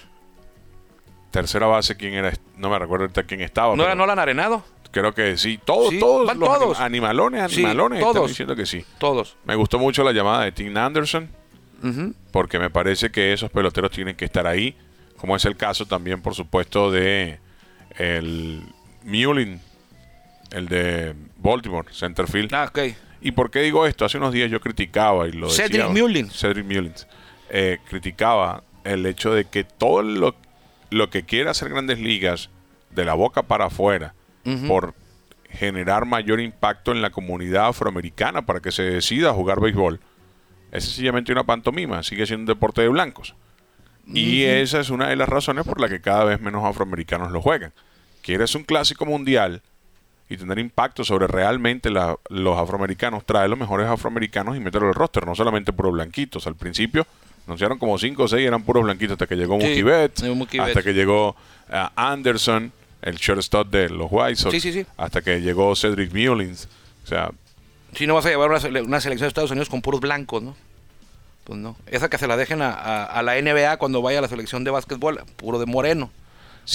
Tercera 1.30 1.66
base, 1.66 1.96
¿quién 1.96 2.14
era? 2.14 2.32
No 2.56 2.70
me 2.70 2.78
recuerdo 2.78 3.04
ahorita 3.04 3.22
quién 3.24 3.40
estaba. 3.40 3.76
¿No 3.76 3.84
era 3.84 3.94
Nolan 3.94 4.18
Arenado? 4.18 4.64
Creo 4.90 5.14
que 5.14 5.36
sí. 5.36 5.60
Todos, 5.64 5.90
Sí, 5.90 6.00
todos 6.00 6.26
van 6.26 6.38
los 6.40 6.48
todos. 6.48 6.78
anim- 6.78 6.84
animalones, 6.84 7.52
Sí, 7.52 7.64
animalones 7.64 8.00
están 8.00 8.14
todos. 8.14 8.28
diciendo 8.28 8.56
que 8.56 8.66
sí. 8.66 8.84
Todos. 8.98 9.36
Me 9.44 9.54
gustó 9.54 9.78
mucho 9.78 10.02
la 10.02 10.10
llamada 10.12 10.42
de 10.44 10.52
Tim 10.52 10.76
Anderson. 10.76 11.28
Porque 12.32 12.58
me 12.58 12.68
parece 12.68 13.10
que 13.10 13.32
esos 13.32 13.50
peloteros 13.50 13.90
tienen 13.90 14.14
que 14.14 14.26
estar 14.26 14.46
ahí, 14.46 14.76
como 15.16 15.34
es 15.36 15.44
el 15.46 15.56
caso 15.56 15.86
también, 15.86 16.20
por 16.20 16.34
supuesto, 16.34 16.90
de 16.90 17.38
el 17.96 18.62
Mulin, 19.04 19.60
el 20.50 20.66
de 20.68 21.14
Baltimore, 21.38 21.88
Centerfield, 21.92 22.52
Ah, 22.54 22.66
ok. 22.68 22.78
¿Y 23.22 23.32
por 23.32 23.50
qué 23.50 23.60
digo 23.60 23.86
esto? 23.86 24.04
Hace 24.04 24.18
unos 24.18 24.32
días 24.32 24.50
yo 24.50 24.60
criticaba 24.60 25.26
y 25.28 25.32
lo 25.32 25.48
Cedric 25.48 25.72
decía, 25.72 25.88
Mullins. 25.88 26.38
Cedric 26.38 26.64
Mullins. 26.66 27.06
eh, 27.50 27.78
criticaba 27.88 28.62
el 28.84 29.04
hecho 29.06 29.32
de 29.32 29.44
que 29.46 29.64
todo 29.64 30.02
lo, 30.02 30.34
lo 30.90 31.10
que 31.10 31.24
quiere 31.24 31.50
hacer 31.50 31.68
grandes 31.68 31.98
ligas 31.98 32.50
de 32.90 33.04
la 33.04 33.14
boca 33.14 33.42
para 33.42 33.66
afuera 33.66 34.14
por 34.68 34.94
generar 35.50 36.06
mayor 36.06 36.40
impacto 36.40 36.92
en 36.92 37.02
la 37.02 37.10
comunidad 37.10 37.66
afroamericana 37.68 38.46
para 38.46 38.60
que 38.60 38.72
se 38.72 38.82
decida 38.82 39.30
a 39.30 39.34
jugar 39.34 39.60
béisbol 39.60 40.00
es 40.72 40.84
sencillamente 40.84 41.32
una 41.32 41.44
pantomima, 41.44 42.02
sigue 42.02 42.26
siendo 42.26 42.42
un 42.52 42.56
deporte 42.56 42.80
de 42.82 42.88
blancos. 42.88 43.34
Y 44.06 44.44
esa 44.44 44.80
es 44.80 44.90
una 44.90 45.08
de 45.08 45.16
las 45.16 45.28
razones 45.28 45.64
por 45.66 45.80
la 45.80 45.88
que 45.88 46.00
cada 46.00 46.24
vez 46.24 46.40
menos 46.40 46.64
afroamericanos 46.64 47.30
lo 47.32 47.40
juegan. 47.42 47.72
Quieres 48.22 48.54
un 48.54 48.64
clásico 48.64 49.04
mundial 49.06 49.62
y 50.28 50.36
tener 50.36 50.58
impacto 50.60 51.04
sobre 51.04 51.26
realmente 51.26 51.90
la- 51.90 52.16
los 52.28 52.56
afroamericanos, 52.58 53.24
trae 53.26 53.48
los 53.48 53.58
mejores 53.58 53.88
afroamericanos 53.88 54.56
y 54.56 54.60
meterlo 54.60 54.88
al 54.88 54.94
roster, 54.94 55.26
no 55.26 55.34
solamente 55.34 55.72
puros 55.72 55.92
blanquitos. 55.92 56.46
Al 56.46 56.54
principio 56.56 57.06
anunciaron 57.46 57.78
como 57.78 57.98
5 57.98 58.22
o 58.22 58.28
6 58.28 58.46
eran 58.46 58.62
puros 58.62 58.84
blanquitos 58.84 59.12
hasta 59.12 59.26
que 59.26 59.36
llegó 59.36 59.58
Sí, 59.60 59.66
Mookie 59.66 59.82
Betts, 59.82 60.22
Mookie 60.22 60.58
hasta 60.58 60.74
Betts. 60.74 60.84
que 60.84 60.92
llegó 60.94 61.36
eh, 61.72 61.86
Anderson, 61.96 62.72
el 63.02 63.16
shortstop 63.16 63.68
de 63.70 63.88
los 63.90 64.08
White 64.10 64.36
Sox, 64.36 64.52
Sí, 64.62 64.72
sí, 64.72 64.86
hasta 64.96 65.22
que 65.22 65.40
llegó 65.40 65.74
Cedric 65.74 66.12
Mullins. 66.12 66.68
O 67.04 67.06
sea, 67.06 67.30
Si 67.94 68.06
no 68.06 68.14
vas 68.14 68.26
a 68.26 68.28
llevar 68.30 68.50
una, 68.50 68.60
sele- 68.60 68.84
una 68.84 69.00
selección 69.00 69.26
de 69.26 69.28
Estados 69.28 69.50
Unidos 69.50 69.68
con 69.68 69.82
puros 69.82 70.00
blancos, 70.00 70.42
¿no? 70.42 70.54
Pues 71.44 71.58
no. 71.58 71.76
Esa 71.86 72.08
que 72.10 72.18
se 72.18 72.26
la 72.28 72.36
dejen 72.36 72.62
a, 72.62 72.70
a- 72.70 73.04
a 73.04 73.22
la 73.22 73.34
NBA 73.40 73.78
cuando 73.78 74.02
vaya 74.02 74.18
a 74.18 74.22
la 74.22 74.28
selección 74.28 74.62
de 74.62 74.70
básquetbol, 74.70 75.24
puro 75.36 75.58
de 75.58 75.66
moreno, 75.66 76.10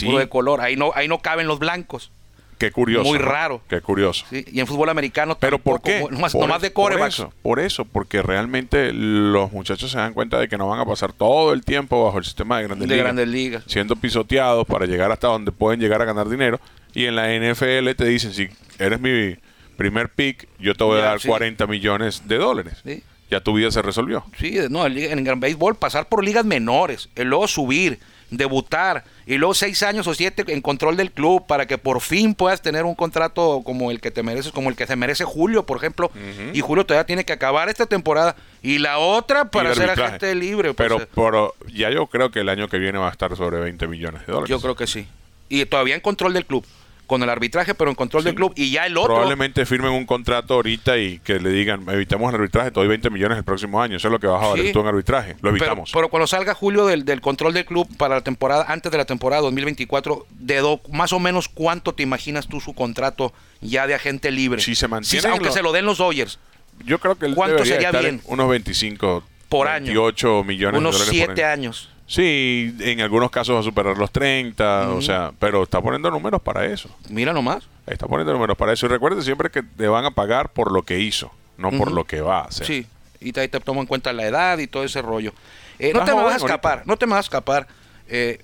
puro 0.04 0.18
de 0.18 0.28
color. 0.28 0.60
Ahí 0.62 0.76
no, 0.76 0.92
ahí 0.96 1.08
no 1.08 1.20
caben 1.20 1.48
los 1.48 1.60
blancos. 1.60 2.12
Qué 2.58 2.72
curioso. 2.72 3.10
muy 3.10 3.18
raro. 3.18 3.62
Qué 3.68 3.82
curioso. 3.82 4.26
¿sí? 4.30 4.46
Y 4.52 4.60
en 4.60 4.68
fútbol 4.68 4.90
americano 4.90 5.38
Pero 5.40 5.60
¿por 5.60 5.82
qué? 5.82 6.06
Nomás, 6.10 6.34
Por 6.34 6.42
nomás 6.42 6.62
de 6.62 6.72
corebacks. 6.74 7.18
Por 7.18 7.26
eso, 7.28 7.34
por 7.42 7.60
eso, 7.60 7.86
porque 7.86 8.22
realmente 8.22 8.92
los 8.94 9.52
muchachos 9.52 9.92
se 9.92 9.98
dan 9.98 10.14
cuenta 10.14 10.40
de 10.40 10.48
que 10.48 10.58
no 10.58 10.68
van 10.68 10.80
a 10.80 10.86
pasar 10.86 11.14
todo 11.14 11.54
el 11.54 11.64
tiempo 11.64 12.04
bajo 12.06 12.18
el 12.18 12.26
sistema 12.26 12.58
de 12.60 12.64
grandes 12.68 12.88
De 12.88 12.96
ligas, 12.96 13.06
grandes 13.06 13.28
ligas. 13.28 13.64
siendo 13.68 13.96
pisoteados 13.96 14.66
para 14.68 14.86
llegar 14.86 15.12
hasta 15.12 15.28
donde 15.28 15.52
pueden 15.52 15.80
llegar 15.80 16.02
a 16.02 16.06
ganar 16.06 16.30
dinero. 16.30 16.60
Y 16.94 17.06
en 17.06 17.16
la 17.16 17.28
NFL 17.34 17.94
te 17.96 18.06
dicen, 18.06 18.34
si 18.34 18.48
eres 18.80 19.00
mi 19.00 19.36
primer 19.78 20.10
pick, 20.10 20.48
yo 20.60 20.74
te 20.76 20.84
voy 20.84 20.98
a 21.00 21.02
Ya, 21.02 21.06
dar 21.10 21.20
sí. 21.20 21.28
40 21.28 21.68
millones 21.68 22.24
de 22.28 22.38
dólares. 22.38 22.78
Sí. 22.86 23.04
Ya 23.30 23.42
tu 23.42 23.54
vida 23.54 23.72
se 23.72 23.82
resolvió. 23.82 24.24
Sí, 24.38 24.58
no, 24.70 24.86
en 24.86 24.94
liga- 24.94 25.12
en 25.12 25.26
el 25.28 25.36
béisbol 25.36 25.76
pasar 25.76 26.08
por 26.08 26.24
ligas 26.24 26.46
menores, 26.46 27.10
y 27.16 27.24
luego 27.24 27.48
subir, 27.48 28.00
debutar, 28.30 29.04
y 29.26 29.38
luego 29.38 29.54
seis 29.54 29.84
años 29.84 30.08
o 30.08 30.14
siete 30.14 30.44
en 30.48 30.62
control 30.62 30.98
del 30.98 31.12
club 31.12 31.46
para 31.48 31.66
que 31.66 31.78
por 31.78 32.02
fin 32.02 32.36
puedas 32.36 32.62
tener 32.62 32.86
un 32.86 32.96
contrato 32.96 33.62
como 33.64 33.92
el 33.92 34.02
que 34.02 34.12
te 34.12 34.24
mereces, 34.24 34.52
como 34.52 34.70
el 34.70 34.76
que 34.76 34.88
se 34.88 34.96
merece 34.96 35.24
Julio, 35.24 35.66
por 35.66 35.78
ejemplo. 35.78 36.12
Y 36.54 36.62
Julio 36.62 36.86
todavía 36.86 37.06
tiene 37.06 37.26
que 37.26 37.34
acabar 37.34 37.70
esta 37.70 37.86
temporada 37.86 38.36
y 38.62 38.80
la 38.80 38.98
otra 38.98 39.46
para 39.46 39.74
ser 39.76 39.90
agente 39.90 40.34
libre. 40.36 40.74
pues, 40.74 40.90
Pero, 40.90 41.02
eh, 41.02 41.08
pero 41.16 41.54
ya 41.74 41.90
yo 41.90 42.08
creo 42.08 42.32
que 42.32 42.40
el 42.42 42.50
año 42.50 42.68
que 42.68 42.78
viene 42.78 42.98
va 42.98 43.08
a 43.10 43.12
estar 43.12 43.36
sobre 43.36 43.60
20 43.60 43.88
millones 43.88 44.22
de 44.26 44.34
dólares. 44.34 44.50
yo 44.50 44.60
creo 44.60 44.76
que 44.76 44.88
sí. 44.88 45.08
Y 45.50 45.66
todavía 45.66 45.96
en 45.96 46.02
control 46.02 46.34
del 46.34 46.46
club, 46.46 46.66
con 47.06 47.22
el 47.24 47.30
arbitraje, 47.30 47.74
pero 47.76 47.90
en 47.90 47.96
control 47.96 48.24
del 48.24 48.36
club. 48.36 48.54
Y 48.56 48.72
ya 48.72 48.86
el 48.86 48.98
otro. 48.98 49.14
Probablemente 49.16 49.66
firmen 49.66 49.92
un 49.92 50.06
contrato 50.06 50.56
ahorita 50.56 50.98
y 50.98 51.20
que 51.20 51.40
le 51.40 51.50
digan, 51.50 51.86
evitamos 51.90 52.30
el 52.30 52.36
arbitraje, 52.36 52.72
te 52.72 52.80
doy 52.80 52.88
20 52.88 53.10
millones 53.10 53.38
el 53.38 53.44
próximo 53.44 53.82
año. 53.82 53.98
Eso 53.98 54.08
es 54.08 54.12
lo 54.12 54.20
que 54.20 54.28
vas 54.28 54.44
a 54.44 54.48
valer 54.48 54.68
Sí. 54.68 54.74
tú 54.74 54.80
en 54.82 54.88
arbitraje. 54.88 55.36
Lo 55.42 55.50
evitamos. 55.50 55.92
pero 55.94 56.10
cuando 56.10 56.28
salga 56.28 56.54
Julio 56.54 56.86
del, 56.86 57.06
del 57.06 57.22
control 57.22 57.54
del 57.54 57.66
club 57.66 57.88
para 57.98 58.16
la 58.16 58.22
temporada, 58.22 58.66
antes 58.68 58.92
de 58.92 58.98
la 58.98 59.06
temporada 59.06 59.42
2024, 59.44 60.26
de 60.32 60.58
do- 60.58 60.82
más 60.92 61.14
o 61.14 61.20
menos 61.20 61.48
cuánto 61.50 61.94
te 61.94 62.04
imaginas 62.04 62.48
tú 62.48 62.60
su 62.60 62.74
contrato 62.74 63.34
ya 63.62 63.88
de 63.88 63.94
agente 63.96 64.32
libre? 64.32 64.62
Si 64.62 64.76
se 64.76 64.88
mantiene 64.88 65.28
aunque 65.30 65.52
se 65.52 65.62
lo 65.62 65.72
den 65.72 65.86
los 65.86 65.98
Dodgers, 66.00 66.40
Yo 66.86 67.00
creo 67.00 67.16
que 67.16 67.26
él 67.26 67.36
¿Cuánto 67.36 67.64
sería 67.64 67.88
estar 67.88 68.02
bien? 68.02 68.16
en 68.16 68.22
unos 68.26 68.50
25 68.50 69.24
Por 69.48 69.68
año. 69.70 69.86
28 69.86 70.44
millones 70.44 70.78
unos 70.80 70.94
de 70.96 71.00
dólares 71.06 71.26
siete 71.26 71.44
año. 71.46 71.54
años. 71.70 71.90
Sí, 72.08 72.76
en 72.82 73.02
algunos 73.02 73.32
casos 73.32 73.56
va 73.56 73.60
a 73.62 73.64
superar 73.64 73.98
los 73.98 74.12
30, 74.12 74.90
o 74.90 75.02
sea, 75.02 75.32
pero 75.40 75.64
está 75.64 75.82
poniendo 75.82 76.12
números 76.12 76.42
para 76.42 76.66
eso. 76.66 76.90
Mira 77.10 77.34
nomás. 77.34 77.64
Está 77.88 78.08
poniendo 78.08 78.32
números 78.34 78.56
para 78.58 78.74
eso. 78.74 78.86
Y 78.86 78.90
recuerde 78.90 79.24
siempre 79.24 79.50
que 79.50 79.64
te 79.64 79.88
van 79.88 80.06
a 80.06 80.12
pagar 80.12 80.50
por 80.50 80.72
lo 80.72 80.84
que 80.84 81.00
hizo, 81.00 81.32
no 81.58 81.72
por 81.72 81.92
lo 81.92 82.04
que 82.04 82.22
va 82.22 82.42
a 82.42 82.44
hacer. 82.46 82.68
Sí, 82.68 82.86
y 83.20 83.38
ahí 83.40 83.48
te 83.48 83.60
tomo 83.60 83.82
en 83.82 83.88
cuenta 83.88 84.14
la 84.14 84.26
edad 84.26 84.60
y 84.60 84.68
todo 84.68 84.84
ese 84.84 85.02
rollo. 85.02 85.34
Eh, 85.80 85.94
no 85.94 86.04
te 86.06 86.14
me 86.14 86.22
vas 86.22 86.36
a 86.36 86.38
escapar, 86.38 86.84
no 86.86 86.96
te 86.96 87.08
me 87.08 87.14
vas 87.14 87.26
a 87.26 87.28
escapar. 87.28 87.68
Eh, 88.08 88.40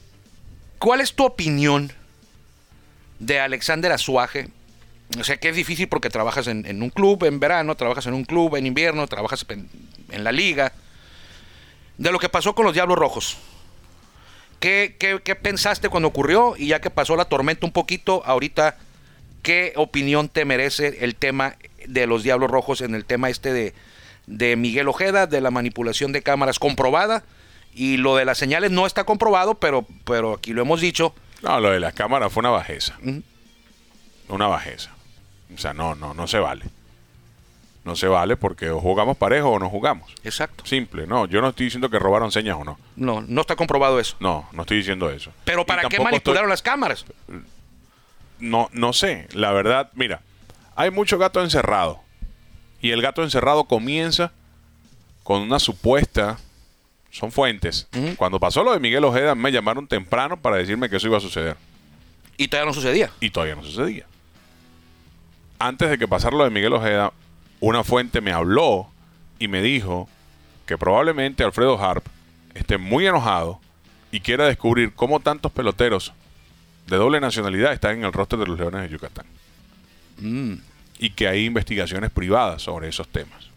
¿Cuál 0.80 1.02
es 1.02 1.14
tu 1.14 1.24
opinión 1.24 1.92
de 3.20 3.40
Alexander 3.40 3.92
Azuaje? 3.92 4.50
O 5.20 5.24
sea, 5.24 5.38
que 5.38 5.50
es 5.50 5.56
difícil 5.56 5.88
porque 5.88 6.10
trabajas 6.10 6.48
en, 6.48 6.66
en 6.66 6.82
un 6.82 6.90
club 6.90 7.26
en 7.26 7.40
verano, 7.40 7.76
trabajas 7.76 8.08
en 8.08 8.16
un 8.16 8.24
club 8.24 8.56
en 8.56 8.66
invierno, 8.66 9.06
trabajas 9.06 9.46
en, 9.50 9.70
en 10.10 10.24
la 10.24 10.32
liga. 10.32 10.74
De 12.02 12.12
lo 12.12 12.18
que 12.18 12.30
pasó 12.30 12.56
con 12.56 12.66
los 12.66 12.74
Diablos 12.74 12.98
Rojos. 12.98 13.38
¿Qué, 14.60 14.96
qué, 15.00 15.22
qué 15.24 15.36
pensaste 15.36 15.88
cuando 15.88 16.10
ocurrió? 16.10 16.56
Y 16.58 16.70
ya 16.70 16.82
que 16.82 16.90
pasó 16.90 17.16
la 17.16 17.26
tormenta 17.26 17.68
un 17.68 17.72
poquito, 17.72 18.24
ahorita, 18.26 18.76
¿qué 19.44 19.74
opinión 19.76 20.28
te 20.28 20.44
merece 20.44 21.06
el 21.06 21.14
tema 21.14 21.58
de 21.86 22.08
los 22.08 22.24
Diablos 22.24 22.50
Rojos 22.50 22.82
en 22.82 22.96
el 22.96 23.06
tema 23.06 23.30
este 23.30 23.54
de, 23.54 23.76
de 24.26 24.56
Miguel 24.56 24.88
Ojeda, 24.88 25.28
de 25.28 25.42
la 25.42 25.52
manipulación 25.52 26.12
de 26.12 26.24
cámaras 26.24 26.58
comprobada? 26.58 27.24
Y 27.72 27.98
lo 27.98 28.16
de 28.16 28.26
las 28.26 28.40
señales 28.40 28.72
no 28.72 28.88
está 28.88 29.04
comprobado, 29.04 29.54
pero, 29.60 29.86
pero 30.04 30.34
aquí 30.34 30.54
lo 30.54 30.64
hemos 30.64 30.82
dicho. 30.82 31.14
No, 31.44 31.60
lo 31.60 31.70
de 31.70 31.80
las 31.80 31.94
cámaras 31.94 32.34
fue 32.34 32.42
una 32.42 32.50
bajeza. 32.50 32.98
Una 34.28 34.48
bajeza. 34.48 34.90
O 35.54 35.60
sea, 35.60 35.76
no, 35.76 35.94
no, 35.94 36.16
no 36.16 36.26
se 36.26 36.40
vale. 36.40 36.66
No 37.84 37.96
se 37.96 38.08
vale 38.08 38.38
porque 38.38 38.70
o 38.70 38.80
jugamos 38.80 39.18
parejo 39.18 39.50
o 39.50 39.58
no 39.60 39.68
jugamos. 39.70 40.14
Exacto. 40.24 40.66
Simple, 40.68 41.08
no. 41.08 41.26
Yo 41.26 41.42
no 41.42 41.50
estoy 41.50 41.66
diciendo 41.66 41.90
que 41.90 41.98
robaron 41.98 42.32
señas 42.32 42.58
o 42.60 42.64
no. 42.64 42.78
No, 42.96 43.22
no 43.22 43.42
está 43.42 43.56
comprobado 43.56 44.00
eso. 44.00 44.16
No, 44.20 44.48
no 44.52 44.62
estoy 44.62 44.78
diciendo 44.78 45.10
eso. 45.10 45.32
Pero 45.46 45.66
¿para 45.66 45.90
qué 45.90 46.00
manipularon 46.00 46.44
estoy- 46.46 46.50
las 46.52 46.62
cámaras? 46.62 47.06
No, 48.40 48.70
no 48.72 48.94
sé. 48.94 49.28
La 49.34 49.52
verdad, 49.52 49.90
mira, 49.94 50.22
hay 50.76 50.92
mucho 50.92 51.18
gato 51.18 51.42
encerrado. 51.42 52.00
Y 52.82 52.92
el 52.92 53.02
gato 53.02 53.24
encerrado 53.24 53.64
comienza 53.64 54.32
con 55.24 55.42
una 55.42 55.58
supuesta. 55.60 56.38
Son 57.10 57.32
fuentes. 57.32 57.88
Cuando 58.16 58.40
pasó 58.40 58.64
lo 58.64 58.72
de 58.74 58.80
Miguel 58.80 59.04
Ojeda, 59.04 59.36
me 59.36 59.52
llamaron 59.52 59.88
temprano 59.88 60.38
para 60.40 60.56
decirme 60.58 60.88
que 60.90 60.96
eso 60.98 61.08
iba 61.08 61.18
a 61.18 61.22
suceder. 61.22 61.58
Y 62.38 62.48
todavía 62.48 62.68
no 62.70 62.74
sucedía. 62.74 63.12
Y 63.20 63.32
todavía 63.32 63.56
no 63.56 63.64
sucedía. 63.64 64.06
Antes 65.60 65.90
de 65.90 65.98
que 65.98 66.08
pasara 66.08 66.38
lo 66.38 66.44
de 66.44 66.50
Miguel 66.52 66.74
Ojeda, 66.74 67.12
una 67.62 67.84
fuente 67.84 68.20
me 68.20 68.34
habló 68.34 68.90
y 69.40 69.48
me 69.48 69.62
dijo 69.62 70.10
que 70.66 70.78
probablemente 70.78 71.44
Alfredo 71.44 71.80
Harp 71.82 72.06
esté 72.54 72.78
muy 72.78 73.08
enojado 73.08 73.62
y 74.12 74.20
quiera 74.20 74.46
descubrir 74.46 74.94
cómo 74.94 75.20
tantos 75.20 75.52
peloteros 75.52 76.12
de 76.88 76.98
doble 76.98 77.22
nacionalidad 77.22 77.72
están 77.72 78.00
en 78.00 78.04
el 78.04 78.14
roster 78.14 78.40
de 78.40 78.48
los 78.48 78.60
Leones 78.60 78.82
de 78.82 78.90
Yucatán. 78.90 79.26
Mm. 80.18 80.56
Y 81.00 81.12
que 81.12 81.28
hay 81.28 81.46
investigaciones 81.46 82.10
privadas 82.10 82.64
sobre 82.64 82.90
esos 82.90 83.08
temas. 83.08 83.50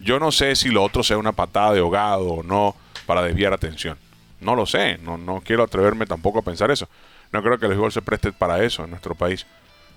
Yo 0.00 0.18
no 0.18 0.32
sé 0.32 0.56
si 0.56 0.68
lo 0.68 0.82
otro 0.82 1.02
sea 1.02 1.16
una 1.16 1.32
patada 1.32 1.72
de 1.72 1.80
ahogado 1.80 2.26
o 2.28 2.42
no 2.42 2.76
para 3.06 3.22
desviar 3.22 3.52
atención. 3.52 3.96
No 4.40 4.56
lo 4.56 4.66
sé, 4.66 4.98
no, 4.98 5.16
no 5.16 5.40
quiero 5.40 5.62
atreverme 5.62 6.06
tampoco 6.06 6.40
a 6.40 6.42
pensar 6.42 6.70
eso. 6.72 6.88
No 7.30 7.42
creo 7.42 7.58
que 7.58 7.66
el 7.66 7.70
béisbol 7.70 7.92
se 7.92 8.02
preste 8.02 8.32
para 8.32 8.62
eso 8.64 8.84
en 8.84 8.90
nuestro 8.90 9.14
país. 9.14 9.46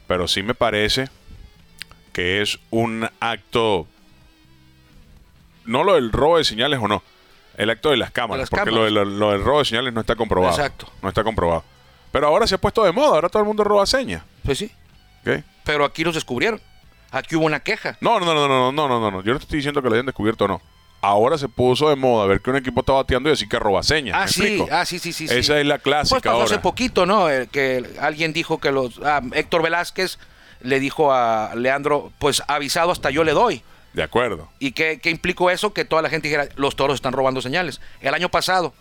Pero 0.07 0.27
sí 0.27 0.43
me 0.43 0.53
parece 0.53 1.09
que 2.15 2.41
es 2.41 2.59
un 2.69 3.09
acto, 3.19 3.87
no 5.65 5.83
lo 5.83 5.95
del 5.95 6.13
robo 6.13 6.37
de 6.37 6.45
señales 6.45 6.79
o 6.81 6.87
no, 6.87 7.03
el 7.57 7.69
acto 7.69 7.89
de 7.89 7.97
las 7.97 8.11
cámaras, 8.11 8.49
porque. 8.49 8.71
Lo, 8.71 8.85
del 8.85 9.43
robo 9.43 9.59
de 9.59 9.65
señales 9.65 9.93
no 9.93 9.99
está 9.99 10.15
comprobado. 10.15 10.55
Exacto. 10.55 10.89
No 11.01 11.09
está 11.09 11.25
comprobado. 11.25 11.65
Pero 12.13 12.27
ahora 12.27 12.47
se 12.47 12.55
ha 12.55 12.57
puesto 12.57 12.85
de 12.85 12.93
moda, 12.93 13.15
ahora 13.15 13.27
todo 13.27 13.41
el 13.41 13.47
mundo 13.47 13.65
roba 13.65 13.85
señas. 13.85 14.23
Pues 14.45 14.59
sí. 14.59 14.71
Pero 15.65 15.83
aquí 15.83 16.05
los 16.05 16.15
descubrieron. 16.15 16.61
Aquí 17.11 17.35
hubo 17.35 17.45
una 17.45 17.59
queja. 17.59 17.97
No, 17.99 18.17
no, 18.21 18.25
no, 18.27 18.47
no, 18.47 18.71
no, 18.71 18.71
no, 18.71 18.87
no, 18.87 19.11
no. 19.11 19.21
Yo 19.21 19.33
no 19.33 19.39
te 19.39 19.43
estoy 19.43 19.57
diciendo 19.57 19.81
que 19.81 19.89
lo 19.89 19.95
hayan 19.95 20.05
descubierto 20.05 20.45
o 20.45 20.47
no 20.47 20.61
ahora 21.01 21.37
se 21.37 21.47
puso 21.47 21.89
de 21.89 21.95
moda 21.95 22.25
ver 22.25 22.41
que 22.41 22.49
un 22.49 22.55
equipo 22.55 22.79
está 22.79 22.93
bateando 22.93 23.29
y 23.29 23.33
decir 23.33 23.47
que 23.47 23.59
roba 23.59 23.83
señas. 23.83 24.17
Ah, 24.17 24.27
sí, 24.27 24.65
ah, 24.71 24.85
sí, 24.85 24.97
sí, 24.97 25.13
sí, 25.13 25.27
Esa 25.29 25.59
es 25.59 25.65
la 25.67 25.77
clásica. 25.77 26.19
Pues 26.19 26.23
pasó 26.23 26.41
hace 26.41 26.57
poquito, 26.59 27.05
¿no? 27.05 27.27
Que 27.51 27.83
alguien 27.99 28.33
dijo 28.33 28.59
que 28.59 28.71
los. 28.71 28.99
Ah, 29.03 29.21
Héctor 29.33 29.61
Velázquez 29.61 30.17
le 30.65 30.79
dijo 30.79 31.13
a 31.13 31.51
Leandro, 31.55 32.11
pues 32.19 32.43
avisado 32.47 32.91
hasta 32.91 33.09
yo 33.09 33.23
le 33.23 33.31
doy. 33.31 33.61
De 33.93 34.03
acuerdo. 34.03 34.49
¿Y 34.59 34.71
qué, 34.73 34.99
qué 35.01 35.09
implicó 35.09 35.49
eso? 35.49 35.73
Que 35.73 35.85
toda 35.85 36.01
la 36.01 36.09
gente 36.09 36.27
dijera, 36.27 36.49
los 36.57 36.75
toros 36.75 36.95
están 36.95 37.13
robando 37.13 37.41
señales. 37.41 37.79
El 38.01 38.13
año 38.13 38.27
pasado, 38.29 38.73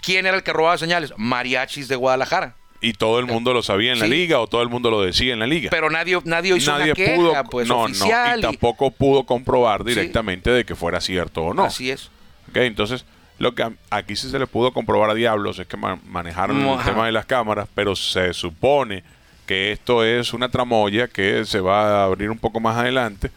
¿quién 0.00 0.26
era 0.26 0.36
el 0.36 0.42
que 0.42 0.52
robaba 0.52 0.78
señales? 0.78 1.12
Mariachis 1.16 1.88
de 1.88 1.96
Guadalajara. 1.96 2.54
Y 2.80 2.92
todo 2.92 3.18
el 3.18 3.26
mundo 3.26 3.54
lo 3.54 3.62
sabía 3.62 3.92
en 3.92 3.98
la 3.98 4.04
Sí. 4.04 4.10
liga 4.10 4.38
o 4.40 4.46
todo 4.46 4.62
el 4.62 4.68
mundo 4.68 4.90
lo 4.90 5.00
decía 5.02 5.32
en 5.32 5.38
la 5.40 5.46
liga. 5.46 5.70
Pero 5.70 5.88
nadie, 5.90 6.18
nadie 6.24 6.54
hizo 6.56 6.70
Nadie 6.70 6.84
una 6.92 6.94
queja, 6.94 7.16
pudo, 7.16 7.44
pues, 7.50 7.66
no, 7.68 7.80
oficial. 7.84 8.40
no, 8.42 8.48
y 8.48 8.50
y- 8.50 8.52
tampoco 8.52 8.90
pudo 8.90 9.24
comprobar 9.24 9.80
Sí. 9.82 9.88
directamente 9.88 10.50
de 10.50 10.64
que 10.64 10.76
fuera 10.76 11.00
cierto 11.00 11.42
o 11.44 11.54
no. 11.54 11.64
Así 11.64 11.90
es. 11.90 12.10
Ok, 12.50 12.56
Entonces, 12.58 13.06
lo 13.38 13.54
que 13.54 13.66
aquí 13.90 14.14
sí 14.16 14.28
se 14.30 14.38
le 14.38 14.46
pudo 14.46 14.72
comprobar 14.72 15.08
a 15.10 15.14
Diablos 15.14 15.58
es 15.58 15.66
que 15.66 15.76
ma- 15.78 15.98
manejaron 16.04 16.60
el 16.60 16.84
tema 16.84 17.06
de 17.06 17.12
las 17.12 17.24
cámaras, 17.24 17.66
pero 17.74 17.96
se 17.96 18.34
supone 18.34 19.02
que 19.46 19.72
esto 19.72 20.04
es 20.04 20.32
una 20.32 20.48
tramoya 20.48 21.08
que 21.08 21.44
se 21.44 21.60
va 21.60 22.02
a 22.02 22.04
abrir 22.04 22.30
un 22.30 22.38
poco 22.38 22.60
más 22.60 22.76
adelante 22.76 23.30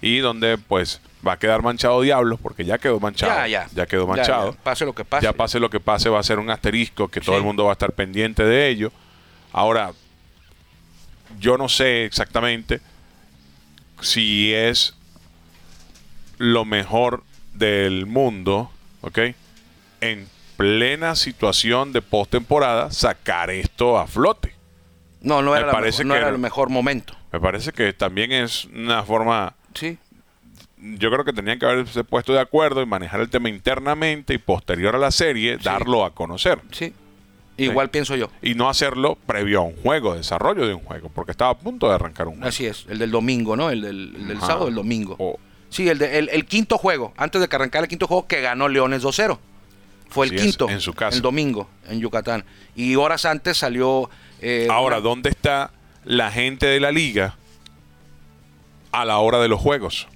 y 0.00 0.18
donde 0.18 0.58
pues 0.58 1.00
va 1.26 1.32
a 1.32 1.38
quedar 1.38 1.62
manchado 1.62 2.00
Diablos 2.00 2.38
porque 2.42 2.64
ya 2.64 2.78
quedó 2.78 2.98
manchado. 3.00 3.46
Ya, 3.46 3.66
ya. 3.74 3.86
quedó 3.86 4.06
Ya, 4.06 4.16
manchado. 4.16 4.52
ya. 4.52 4.58
Pase 4.62 4.84
lo 4.84 4.94
que 4.94 5.04
pase. 5.04 5.24
Ya 5.24 5.32
pase 5.32 5.60
lo 5.60 5.70
que 5.70 5.80
pase, 5.80 6.08
va 6.08 6.18
a 6.20 6.22
ser 6.22 6.38
un 6.38 6.50
asterisco 6.50 7.08
que 7.08 7.20
todo 7.20 7.36
el 7.36 7.42
mundo 7.42 7.64
va 7.64 7.70
a 7.70 7.74
estar 7.74 7.92
pendiente 7.92 8.42
de 8.44 8.68
ello. 8.68 8.92
Ahora, 9.52 9.92
yo 11.38 11.58
no 11.58 11.68
sé 11.68 12.04
exactamente 12.04 12.80
si 14.00 14.52
es 14.54 14.94
lo 16.38 16.64
mejor 16.64 17.22
del 17.52 18.06
mundo, 18.06 18.70
¿ok? 19.02 19.18
En 20.00 20.26
plena 20.56 21.14
situación 21.16 21.92
de 21.92 22.00
postemporada, 22.00 22.90
sacar 22.90 23.50
esto 23.50 23.98
a 23.98 24.06
flote. 24.06 24.54
No, 25.22 25.42
no 25.42 25.54
era, 25.56 25.66
la 25.66 25.80
mejor- 25.80 26.06
no 26.06 26.14
era 26.14 26.28
el 26.28 26.38
mejor 26.38 26.70
momento. 26.70 27.14
Me 27.32 27.40
parece 27.40 27.72
que 27.72 27.92
también 27.92 28.32
es 28.32 28.64
una 28.66 29.02
forma 29.02 29.54
Sí. 29.74 29.98
yo 30.78 31.10
creo 31.10 31.24
que 31.24 31.32
tenían 31.32 31.58
que 31.58 31.66
haberse 31.66 32.04
puesto 32.04 32.32
de 32.32 32.40
acuerdo 32.40 32.80
y 32.82 32.86
manejar 32.86 33.20
el 33.20 33.28
tema 33.28 33.48
internamente 33.50 34.32
y 34.34 34.38
posterior 34.38 34.94
a 34.96 34.98
la 34.98 35.10
serie 35.10 35.58
darlo 35.58 36.04
a 36.04 36.14
conocer. 36.14 36.58
Sí. 36.72 36.92
Igual 37.58 37.90
pienso 37.90 38.16
yo. 38.16 38.30
Y 38.40 38.54
no 38.54 38.70
hacerlo 38.70 39.18
previo 39.26 39.58
a 39.60 39.62
un 39.64 39.76
juego, 39.76 40.14
desarrollo 40.14 40.66
de 40.66 40.72
un 40.72 40.80
juego, 40.82 41.10
porque 41.14 41.32
estaba 41.32 41.50
a 41.50 41.58
punto 41.58 41.88
de 41.88 41.94
arrancar 41.96 42.26
un 42.28 42.34
juego. 42.36 42.48
Así 42.48 42.64
es. 42.64 42.86
El 42.88 42.98
del 42.98 43.10
domingo, 43.10 43.54
¿no? 43.54 43.68
El 43.68 43.82
del, 43.82 44.14
el 44.16 44.28
del 44.28 44.40
sábado 44.40 44.64
del 44.64 44.74
domingo. 44.76 45.38
Sí, 45.68 45.86
el, 45.88 45.98
de- 45.98 46.18
el, 46.18 46.30
el 46.30 46.46
quinto 46.46 46.78
juego. 46.78 47.12
Antes 47.18 47.42
de 47.42 47.48
que 47.48 47.56
arrancara 47.56 47.82
el 47.84 47.88
quinto 47.90 48.06
juego 48.06 48.26
que 48.26 48.40
ganó 48.40 48.66
Leones 48.68 49.02
2-0. 49.04 49.38
Fue 50.08 50.26
el 50.26 50.32
Así 50.32 50.36
es, 50.38 50.42
quinto. 50.56 50.70
en 50.70 50.80
su 50.80 50.94
casa. 50.94 51.14
El 51.14 51.22
domingo, 51.22 51.68
en 51.86 52.00
Yucatán. 52.00 52.44
Y 52.74 52.96
horas 52.96 53.26
antes 53.26 53.58
salió. 53.58 54.08
Eh, 54.40 54.66
Ahora, 54.70 54.96
una- 54.98 55.08
¿dónde 55.08 55.30
está 55.30 55.70
la 56.04 56.30
gente 56.30 56.66
de 56.66 56.80
la 56.80 56.90
liga 56.92 57.36
a 58.92 59.04
la 59.04 59.18
hora 59.18 59.38
de 59.40 59.48
los 59.48 59.60
juegos? 59.60 60.08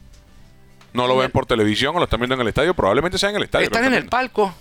No 0.93 1.07
lo 1.07 1.15
En 1.15 1.21
ven 1.21 1.31
por 1.31 1.47
televisión 1.47 1.95
o 1.97 1.99
lo 1.99 2.05
están 2.05 2.21
viendo 2.21 2.35
en 2.37 2.41
el 2.41 2.49
estadio, 2.49 2.75
probablemente 2.75 3.19
sea 3.19 3.31
en 3.31 3.37
el 3.37 3.43
estadio. 3.45 3.65
Están 3.67 3.85
en 3.87 3.95
el 3.95 4.07
palco. 4.07 4.55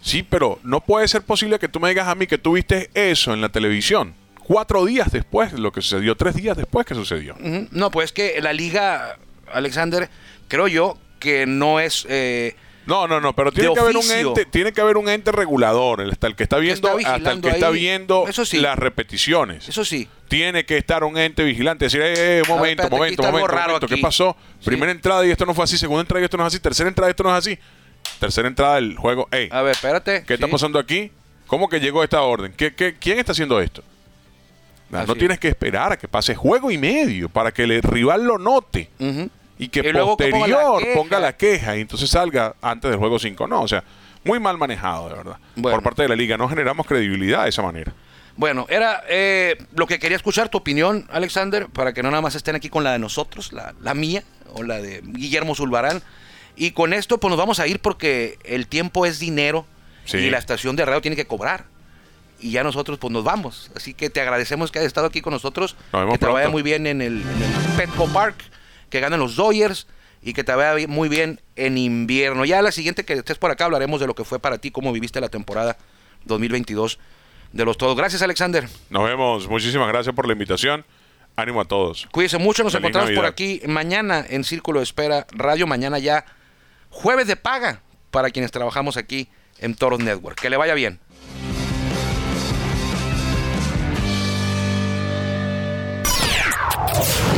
Sí, 0.00 0.22
pero 0.22 0.58
no 0.62 0.80
puede 0.80 1.08
ser 1.08 1.22
posible 1.22 1.58
que 1.58 1.68
tú 1.68 1.80
me 1.80 1.88
digas 1.88 2.06
a 2.08 2.14
mí 2.14 2.26
que 2.26 2.38
tú 2.38 2.52
viste 2.52 2.90
eso 2.94 3.32
en 3.32 3.40
la 3.40 3.48
televisión. 3.48 4.14
Cuatro 4.46 4.84
días 4.84 5.10
después 5.10 5.52
de 5.52 5.58
lo 5.58 5.72
que 5.72 5.80
sucedió, 5.80 6.14
tres 6.16 6.34
días 6.34 6.56
después 6.56 6.86
que 6.86 6.94
sucedió. 6.94 7.34
No, 7.70 7.90
pues 7.90 8.12
que 8.12 8.40
la 8.42 8.52
liga, 8.52 9.16
Alexander, 9.52 10.10
creo 10.48 10.68
yo 10.68 10.98
que 11.18 11.46
no 11.46 11.80
es. 11.80 12.06
eh, 12.10 12.54
No, 12.86 13.08
no, 13.08 13.18
no, 13.20 13.34
pero 13.34 13.50
tiene 13.50 13.72
que 13.72 13.80
haber 13.80 13.96
un 13.96 14.10
ente, 14.10 14.44
tiene 14.44 14.72
que 14.72 14.80
haber 14.80 14.96
un 14.98 15.08
ente 15.08 15.32
regulador, 15.32 16.00
el- 16.02 16.10
hasta 16.10 16.26
el 16.26 16.36
que 16.36 16.42
está 16.42 16.58
viendo, 16.58 16.98
está 16.98 17.14
hasta 17.14 17.32
el 17.32 17.40
que 17.40 17.48
está 17.48 17.70
viendo 17.70 18.26
Eso 18.28 18.44
sí. 18.44 18.58
las 18.58 18.78
repeticiones. 18.78 19.68
eso 19.68 19.84
sí. 19.84 20.08
Tiene 20.28 20.64
que 20.66 20.76
estar 20.76 21.02
un 21.04 21.16
ente 21.16 21.44
vigilante, 21.44 21.86
decir, 21.86 22.00
eh, 22.02 22.12
eh, 22.16 22.42
un 22.46 22.50
A 22.52 22.54
ver, 22.54 22.58
momento, 22.58 22.82
espérate, 22.82 22.96
momento, 22.96 23.22
momento, 23.22 23.46
raro 23.48 23.66
momento, 23.68 23.86
¿qué 23.88 23.94
aquí. 23.94 24.02
pasó? 24.02 24.36
Sí. 24.60 24.66
Primera 24.66 24.92
entrada 24.92 25.26
y 25.26 25.30
esto 25.30 25.46
no 25.46 25.54
fue 25.54 25.64
así, 25.64 25.78
segunda 25.78 26.02
entrada 26.02 26.20
y 26.20 26.24
esto 26.24 26.36
no 26.36 26.44
es 26.46 26.48
así, 26.54 26.60
tercera 26.60 26.88
entrada 26.88 27.08
y 27.08 27.12
esto 27.12 27.22
no 27.22 27.30
es 27.30 27.38
así. 27.38 27.58
Tercera 28.20 28.48
entrada 28.48 28.74
del 28.76 28.96
juego, 28.96 29.28
ey, 29.30 29.48
A 29.50 29.62
ver, 29.62 29.72
espérate. 29.72 30.24
¿qué 30.26 30.34
está 30.34 30.46
pasando 30.48 30.78
aquí? 30.78 31.10
¿Cómo 31.46 31.68
que 31.68 31.80
llegó 31.80 32.02
esta 32.04 32.20
orden? 32.22 32.52
¿Qué, 32.56 32.74
qué- 32.74 32.96
quién 32.98 33.18
está 33.18 33.32
haciendo 33.32 33.60
esto? 33.60 33.82
Nah, 34.90 35.04
no 35.06 35.14
es. 35.14 35.18
tienes 35.18 35.38
que 35.40 35.48
esperar 35.48 35.92
a 35.92 35.96
que 35.96 36.06
pase 36.08 36.34
juego 36.34 36.70
y 36.70 36.78
medio 36.78 37.28
para 37.28 37.50
que 37.52 37.62
el 37.64 37.82
rival 37.82 38.24
lo 38.24 38.38
note. 38.38 38.90
Y 39.58 39.68
que 39.68 39.80
Y 39.80 39.92
luego 39.92 40.16
que 40.16 40.28
ponga 40.28 40.46
la 40.48 40.62
posterior 40.62 40.96
ponga 40.96 41.20
la 41.20 41.36
queja 41.36 41.76
y 41.76 41.80
entonces 41.82 42.10
salga 42.10 42.54
antes 42.60 42.90
del 42.90 42.98
juego 42.98 43.18
5. 43.18 43.46
No, 43.46 43.62
o 43.62 43.68
sea, 43.68 43.84
muy 44.24 44.40
mal 44.40 44.58
manejado, 44.58 45.08
de 45.08 45.14
verdad. 45.16 45.38
Bueno. 45.56 45.76
Por 45.76 45.84
parte 45.84 46.02
de 46.02 46.08
la 46.08 46.16
liga. 46.16 46.36
No 46.36 46.48
generamos 46.48 46.86
credibilidad 46.86 47.44
de 47.44 47.50
esa 47.50 47.62
manera. 47.62 47.92
Bueno, 48.36 48.66
era 48.68 49.02
eh, 49.08 49.56
lo 49.76 49.86
que 49.86 49.98
quería 50.00 50.16
escuchar 50.16 50.48
tu 50.48 50.58
opinión, 50.58 51.06
Alexander, 51.12 51.68
para 51.68 51.92
que 51.92 52.02
no 52.02 52.10
nada 52.10 52.20
más 52.20 52.34
estén 52.34 52.56
aquí 52.56 52.68
con 52.68 52.82
la 52.82 52.92
de 52.92 52.98
nosotros, 52.98 53.52
la, 53.52 53.74
la 53.80 53.94
mía 53.94 54.24
o 54.54 54.64
la 54.64 54.80
de 54.80 55.02
Guillermo 55.04 55.54
Zulbarán. 55.54 56.02
Y 56.56 56.72
con 56.72 56.92
esto, 56.92 57.18
pues 57.18 57.30
nos 57.30 57.38
vamos 57.38 57.60
a 57.60 57.66
ir 57.68 57.80
porque 57.80 58.38
el 58.44 58.66
tiempo 58.66 59.06
es 59.06 59.18
dinero 59.20 59.66
Sí. 60.04 60.18
y 60.18 60.30
la 60.30 60.38
estación 60.38 60.76
de 60.76 60.84
radio 60.84 61.00
tiene 61.00 61.16
que 61.16 61.26
cobrar. 61.26 61.64
Y 62.40 62.50
ya 62.50 62.62
nosotros, 62.62 62.98
pues 62.98 63.12
nos 63.12 63.24
vamos. 63.24 63.70
Así 63.74 63.94
que 63.94 64.10
te 64.10 64.20
agradecemos 64.20 64.70
que 64.70 64.78
hayas 64.78 64.88
estado 64.88 65.06
aquí 65.06 65.20
con 65.22 65.32
nosotros. 65.32 65.76
Nos 65.92 66.12
que 66.12 66.18
te 66.18 66.26
vaya 66.26 66.48
muy 66.50 66.62
bien 66.62 66.86
en 66.86 67.00
el, 67.00 67.22
en 67.22 67.42
el 67.42 67.76
Petco 67.76 68.06
Park, 68.08 68.36
que 68.90 69.00
ganen 69.00 69.20
los 69.20 69.36
Dodgers 69.36 69.86
y 70.22 70.32
que 70.32 70.42
te 70.42 70.54
vaya 70.54 70.86
muy 70.88 71.08
bien 71.08 71.40
en 71.56 71.76
invierno. 71.78 72.44
Ya 72.44 72.62
la 72.62 72.72
siguiente 72.72 73.04
que 73.04 73.14
estés 73.14 73.38
por 73.38 73.50
acá 73.50 73.66
hablaremos 73.66 74.00
de 74.00 74.06
lo 74.06 74.14
que 74.14 74.24
fue 74.24 74.38
para 74.38 74.58
ti, 74.58 74.70
cómo 74.70 74.92
viviste 74.92 75.20
la 75.20 75.28
temporada 75.28 75.76
2022 76.24 76.98
de 77.52 77.64
los 77.64 77.76
todos. 77.76 77.96
Gracias, 77.96 78.22
Alexander. 78.22 78.68
Nos 78.90 79.04
vemos. 79.04 79.48
Muchísimas 79.48 79.88
gracias 79.88 80.14
por 80.14 80.26
la 80.26 80.32
invitación. 80.32 80.84
Ánimo 81.36 81.60
a 81.60 81.64
todos. 81.64 82.08
Cuídense 82.12 82.38
mucho, 82.38 82.62
nos 82.62 82.72
Feliz 82.72 82.84
encontramos 82.84 83.12
por 83.12 83.26
aquí 83.26 83.60
mañana 83.66 84.24
en 84.28 84.44
Círculo 84.44 84.80
de 84.80 84.84
Espera 84.84 85.26
Radio. 85.32 85.66
Mañana 85.66 85.98
ya 85.98 86.24
jueves 86.90 87.26
de 87.26 87.36
paga 87.36 87.80
para 88.10 88.30
quienes 88.30 88.52
trabajamos 88.52 88.96
aquí 88.96 89.28
en 89.58 89.74
Toros 89.74 90.00
Network. 90.00 90.40
Que 90.40 90.48
le 90.48 90.56
vaya 90.56 90.74
bien. 90.74 91.00